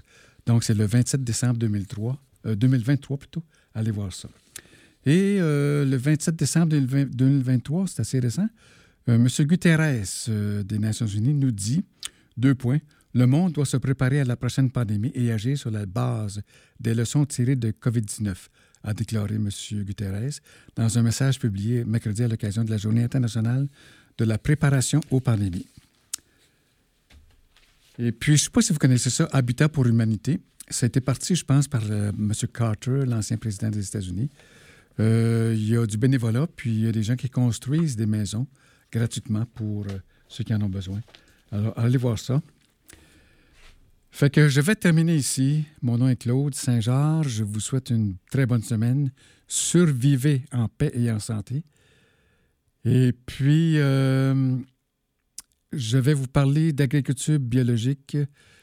Donc, 0.46 0.64
c'est 0.64 0.76
le 0.76 0.86
27 0.86 1.24
décembre 1.24 1.58
2003, 1.58 2.22
2023 2.46 3.16
euh, 3.16 3.18
plutôt. 3.18 3.44
Allez 3.74 3.92
voir 3.92 4.12
ça. 4.14 4.30
Et 5.06 5.38
euh, 5.40 5.86
le 5.86 5.98
27 5.98 6.36
décembre 6.36 6.76
2023, 6.78 7.88
c'est 7.88 8.02
assez 8.02 8.20
récent, 8.20 8.48
euh, 9.10 9.16
M. 9.16 9.28
Guterres 9.48 10.06
des 10.64 10.80
Nations 10.80 11.08
Unies 11.08 11.34
nous 11.34 11.52
dit, 11.52 11.84
deux 12.38 12.56
points, 12.56 12.80
Le 13.14 13.26
monde 13.26 13.52
doit 13.54 13.66
se 13.66 13.78
préparer 13.78 14.22
à 14.22 14.24
la 14.24 14.38
prochaine 14.38 14.72
pandémie 14.72 15.12
et 15.16 15.32
agir 15.32 15.58
sur 15.58 15.70
la 15.70 15.86
base 15.86 16.42
des 16.80 16.94
leçons 16.94 17.26
tirées 17.26 17.58
de 17.58 17.72
COVID-19, 17.72 18.34
a 18.84 18.94
déclaré 18.94 19.36
M. 19.36 19.50
Guterres 19.84 20.40
dans 20.76 20.98
un 20.98 21.02
message 21.02 21.38
publié 21.40 21.84
mercredi 21.84 22.24
à 22.24 22.28
l'occasion 22.30 22.64
de 22.64 22.70
la 22.70 22.78
Journée 22.78 23.04
internationale 23.04 23.68
de 24.18 24.26
la 24.26 24.38
préparation 24.38 25.02
aux 25.10 25.20
pandémies. 25.20 25.68
Et 27.98 28.12
puis, 28.12 28.38
je 28.38 28.44
ne 28.44 28.46
sais 28.46 28.50
pas 28.50 28.62
si 28.62 28.72
vous 28.72 28.80
connaissez 28.80 29.10
ça, 29.10 29.28
Habitat 29.32 29.68
pour 29.68 29.84
l'humanité. 29.84 30.40
Été 30.82 31.02
parti, 31.02 31.36
je 31.36 31.46
pense, 31.46 31.68
par 31.68 31.84
M. 31.84 32.32
Carter, 32.54 33.06
l'ancien 33.06 33.38
président 33.38 33.70
des 33.70 33.88
États-Unis. 33.88 34.30
Euh, 35.00 35.54
il 35.56 35.70
y 35.70 35.78
a 35.78 35.86
du 35.86 35.98
bénévolat, 35.98 36.48
puis 36.56 36.72
il 36.72 36.86
y 36.86 36.88
a 36.88 36.92
des 36.92 37.04
gens 37.04 37.16
qui 37.16 37.30
construisent 37.30 37.96
des 37.96 38.06
maisons 38.06 38.48
gratuitement 38.92 39.46
pour 39.54 39.86
euh, 39.86 40.00
ceux 40.28 40.44
qui 40.44 40.54
en 40.54 40.62
ont 40.62 40.70
besoin. 40.70 41.02
Alors, 41.52 41.78
allez 41.78 41.98
voir 41.98 42.20
ça. 42.20 42.42
Fait 44.12 44.30
que 44.30 44.50
je 44.50 44.60
vais 44.60 44.76
terminer 44.76 45.16
ici. 45.16 45.66
Mon 45.82 45.98
nom 45.98 46.10
est 46.10 46.18
Claude 46.18 46.54
Saint-Georges. 46.54 47.30
Je 47.30 47.44
vous 47.44 47.60
souhaite 47.60 47.90
une 47.90 48.16
très 48.30 48.46
bonne 48.46 48.64
semaine. 48.64 49.12
Survivez 49.48 50.44
en 50.52 50.68
paix 50.68 50.92
et 50.94 51.10
en 51.12 51.20
santé. 51.20 51.64
Et 52.84 53.14
puis, 53.14 53.78
euh, 53.78 54.58
je 55.72 55.98
vais 55.98 56.14
vous 56.14 56.28
parler 56.28 56.74
d'agriculture 56.74 57.40
biologique. 57.40 58.18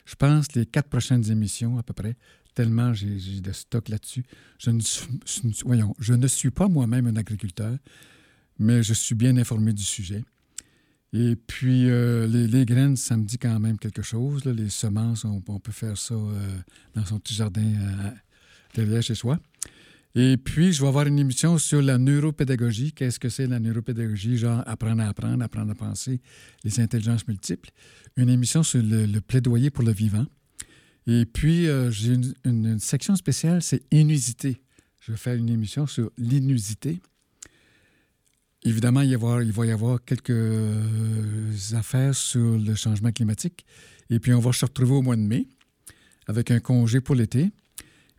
Je 0.08 0.14
pense 0.14 0.54
les 0.54 0.64
quatre 0.64 0.88
prochaines 0.88 1.30
émissions 1.30 1.76
à 1.76 1.82
peu 1.82 1.92
près, 1.92 2.16
tellement 2.54 2.94
j'ai 2.94 3.40
de 3.42 3.52
stock 3.52 3.90
là-dessus. 3.90 4.24
Je 4.58 4.70
ne, 4.70 4.80
voyons, 5.66 5.94
je 5.98 6.14
ne 6.14 6.26
suis 6.26 6.50
pas 6.50 6.66
moi-même 6.66 7.06
un 7.08 7.16
agriculteur, 7.16 7.76
mais 8.58 8.82
je 8.82 8.94
suis 8.94 9.14
bien 9.14 9.36
informé 9.36 9.74
du 9.74 9.82
sujet. 9.82 10.24
Et 11.12 11.36
puis, 11.36 11.90
euh, 11.90 12.26
les, 12.26 12.64
graines, 12.64 12.96
ça 12.96 13.18
me 13.18 13.24
dit 13.24 13.36
quand 13.36 13.60
même 13.60 13.78
quelque 13.78 14.00
chose. 14.00 14.46
Les 14.46 14.70
semences, 14.70 15.26
on, 15.26 15.40
peut 15.40 15.72
faire 15.72 15.98
ça 15.98 16.14
euh, 16.14 16.58
dans 16.94 17.04
son 17.04 17.18
petit 17.18 17.34
jardin 17.34 17.70
derrière 18.74 19.02
chez 19.02 19.14
soi. 19.14 19.38
Et 20.14 20.36
puis, 20.36 20.72
je 20.72 20.80
vais 20.80 20.88
avoir 20.88 21.06
une 21.06 21.18
émission 21.18 21.58
sur 21.58 21.82
la 21.82 21.98
neuropédagogie. 21.98 22.92
Qu'est-ce 22.92 23.20
que 23.20 23.28
c'est 23.28 23.46
la 23.46 23.60
neuropédagogie? 23.60 24.36
Genre 24.38 24.62
apprendre 24.66 25.02
à 25.02 25.08
apprendre, 25.08 25.44
apprendre 25.44 25.70
à 25.72 25.74
penser, 25.74 26.20
les 26.64 26.80
intelligences 26.80 27.28
multiples. 27.28 27.70
Une 28.16 28.30
émission 28.30 28.62
sur 28.62 28.82
le, 28.82 29.20
plaidoyer 29.20 29.70
pour 29.70 29.84
le 29.84 29.92
vivant. 29.92 30.26
Et 31.06 31.24
puis, 31.24 31.66
j'ai 31.90 32.14
une, 32.44 32.78
section 32.78 33.16
spéciale, 33.16 33.62
c'est 33.62 33.82
inusité. 33.92 34.62
Je 35.00 35.12
vais 35.12 35.18
faire 35.18 35.34
une 35.34 35.48
émission 35.50 35.86
sur 35.86 36.10
l'inusité. 36.18 37.00
Évidemment, 38.64 39.02
il, 39.02 39.16
va 39.16 39.66
y 39.66 39.70
avoir 39.70 40.04
quelques 40.04 40.32
affaires 41.74 42.14
sur 42.14 42.58
le 42.58 42.74
changement 42.74 43.12
climatique. 43.12 43.64
Et 44.10 44.18
puis, 44.18 44.32
on 44.32 44.40
va 44.40 44.52
se 44.52 44.64
retrouver 44.64 44.92
au 44.92 45.02
mois 45.02 45.16
de 45.16 45.22
mai 45.22 45.46
avec 46.26 46.50
un 46.50 46.60
congé 46.60 47.00
pour 47.00 47.14
l'été. 47.14 47.50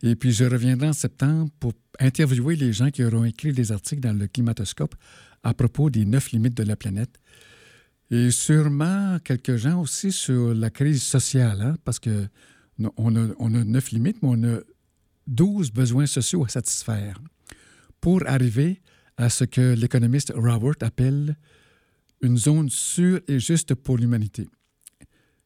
Et 0.02 0.16
puis, 0.16 0.32
je 0.32 0.44
reviendrai 0.44 0.88
en 0.88 0.92
septembre 0.92 1.50
pour 1.60 1.72
interviewer 1.98 2.56
les 2.56 2.72
gens 2.72 2.90
qui 2.90 3.04
auront 3.04 3.24
écrit 3.24 3.52
des 3.52 3.72
articles 3.72 4.00
dans 4.00 4.16
le 4.16 4.26
Climatoscope 4.26 4.94
à 5.42 5.54
propos 5.54 5.90
des 5.90 6.04
neuf 6.04 6.32
limites 6.32 6.56
de 6.56 6.62
la 6.62 6.76
planète. 6.76 7.20
Et 8.10 8.30
sûrement 8.30 9.18
quelques 9.22 9.56
gens 9.56 9.80
aussi 9.80 10.10
sur 10.10 10.54
la 10.54 10.70
crise 10.70 11.02
sociale, 11.02 11.60
hein, 11.60 11.76
parce 11.84 11.98
que 11.98 12.26
on 12.96 13.14
a, 13.14 13.28
on 13.38 13.54
a 13.54 13.62
neuf 13.62 13.92
limites, 13.92 14.22
mais 14.22 14.28
on 14.32 14.44
a 14.44 14.58
douze 15.26 15.70
besoins 15.70 16.06
sociaux 16.06 16.44
à 16.44 16.48
satisfaire 16.48 17.20
pour 18.00 18.26
arriver 18.26 18.80
à 19.16 19.28
ce 19.28 19.44
que 19.44 19.74
l'économiste 19.74 20.32
Robert 20.34 20.76
appelle 20.80 21.36
une 22.22 22.36
zone 22.36 22.70
sûre 22.70 23.20
et 23.28 23.38
juste 23.38 23.74
pour 23.74 23.98
l'humanité. 23.98 24.48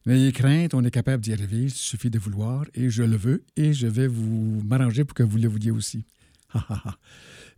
N'ayez 0.05 0.31
crainte, 0.31 0.75
on 0.75 0.83
est 0.83 0.91
capable 0.91 1.23
d'y 1.23 1.33
arriver, 1.33 1.63
il 1.63 1.71
suffit 1.71 2.11
de 2.11 2.19
vouloir, 2.19 2.65
et 2.75 2.89
je 2.91 3.01
le 3.01 3.17
veux, 3.17 3.43
et 3.55 3.73
je 3.73 3.87
vais 3.87 4.07
vous 4.07 4.61
m'arranger 4.63 5.03
pour 5.03 5.15
que 5.15 5.23
vous 5.23 5.37
le 5.37 5.47
vouliez 5.47 5.71
aussi. 5.71 6.05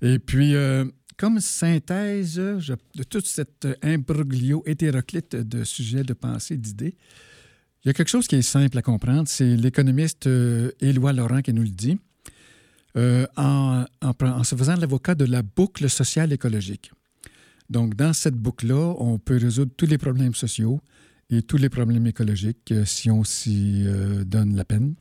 et 0.01 0.17
puis, 0.17 0.55
euh, 0.55 0.85
comme 1.17 1.41
synthèse 1.41 2.35
de 2.35 3.03
tout 3.03 3.21
cet 3.21 3.67
imbroglio 3.83 4.63
hétéroclite 4.65 5.35
de 5.35 5.65
sujets, 5.65 6.03
de 6.03 6.13
pensée, 6.13 6.55
d'idées, 6.55 6.95
il 7.83 7.87
y 7.87 7.89
a 7.89 7.93
quelque 7.93 8.09
chose 8.09 8.27
qui 8.27 8.35
est 8.35 8.41
simple 8.41 8.77
à 8.77 8.81
comprendre, 8.81 9.27
c'est 9.27 9.55
l'économiste 9.57 10.27
euh, 10.27 10.71
Éloi 10.79 11.13
Laurent 11.13 11.41
qui 11.41 11.53
nous 11.53 11.63
le 11.63 11.69
dit. 11.69 11.99
Euh, 12.95 13.27
en, 13.35 13.85
se 14.43 14.55
faisant 14.55 14.75
l'avocat 14.75 15.13
de 15.13 15.25
la 15.25 15.43
boucle 15.43 15.87
sociale 15.87 16.33
écologique. 16.33 16.91
Donc, 17.69 17.95
dans 17.95 18.11
cette 18.13 18.33
boucle-là, 18.33 18.95
on 18.97 19.19
peut 19.19 19.37
résoudre 19.37 19.71
tous 19.77 19.85
les 19.85 19.99
problèmes 19.99 20.33
sociaux 20.33 20.81
et 21.29 21.41
tous 21.41 21.57
les 21.57 21.69
problèmes 21.69 22.07
écologiques 22.07 22.71
euh, 22.71 22.85
si 22.85 23.11
on 23.11 23.23
s'y 23.23 23.83
euh, 23.85 24.23
donne 24.23 24.55
la 24.55 24.65
peine. 24.65 24.95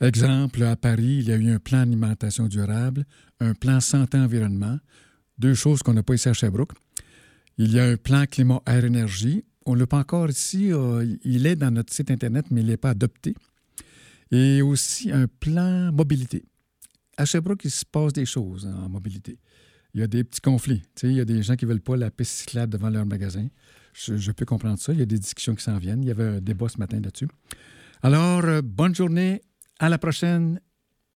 Exemple, 0.00 0.62
à 0.62 0.76
Paris, 0.76 1.18
il 1.20 1.28
y 1.28 1.32
a 1.32 1.36
eu 1.36 1.50
un 1.50 1.58
plan 1.58 1.80
d'alimentation 1.80 2.46
durable, 2.46 3.04
un 3.38 3.52
plan 3.52 3.80
santé-environnement, 3.80 4.78
deux 5.38 5.54
choses 5.54 5.82
qu'on 5.82 5.92
n'a 5.92 6.02
pas 6.02 6.14
ici 6.14 6.28
à 6.28 6.32
Sherbrooke. 6.32 6.72
Il 7.58 7.72
y 7.72 7.78
a 7.78 7.84
un 7.84 7.96
plan 7.96 8.24
climat-air-énergie. 8.24 9.44
On 9.66 9.74
ne 9.74 9.80
l'a 9.80 9.86
pas 9.86 9.98
encore 9.98 10.30
ici. 10.30 10.70
il 11.24 11.46
est 11.46 11.56
dans 11.56 11.70
notre 11.70 11.92
site 11.92 12.10
Internet, 12.10 12.46
mais 12.50 12.62
il 12.62 12.68
n'est 12.68 12.78
pas 12.78 12.90
adopté. 12.90 13.34
Et 14.30 14.62
aussi 14.62 15.12
un 15.12 15.26
plan 15.26 15.92
mobilité 15.92 16.44
à 17.20 17.26
Sherbrooke, 17.26 17.64
il 17.64 17.70
se 17.70 17.84
passe 17.84 18.12
des 18.12 18.24
choses 18.24 18.66
en 18.66 18.88
mobilité. 18.88 19.38
Il 19.92 20.00
y 20.00 20.02
a 20.02 20.06
des 20.06 20.24
petits 20.24 20.40
conflits. 20.40 20.82
il 21.02 21.12
y 21.12 21.20
a 21.20 21.24
des 21.24 21.42
gens 21.42 21.54
qui 21.56 21.66
ne 21.66 21.70
veulent 21.70 21.80
pas 21.80 21.96
la 21.96 22.10
piste 22.10 22.32
cyclable 22.32 22.72
devant 22.72 22.88
leur 22.88 23.04
magasin. 23.04 23.48
Je, 23.92 24.30
peux 24.32 24.44
comprendre 24.44 24.78
ça. 24.78 24.92
Il 24.92 24.98
y 24.98 25.02
a 25.02 25.06
des 25.06 25.18
discussions 25.18 25.54
qui 25.54 25.64
s'en 25.64 25.78
viennent. 25.78 26.02
Il 26.02 26.08
y 26.08 26.10
avait 26.10 26.24
un 26.24 26.40
débat 26.40 26.68
ce 26.68 26.78
matin 26.78 27.00
là-dessus. 27.00 27.28
Alors, 28.02 28.44
euh, 28.44 28.62
bonne 28.62 28.94
journée. 28.94 29.42
À 29.78 29.88
la 29.88 29.98
prochaine 29.98 30.60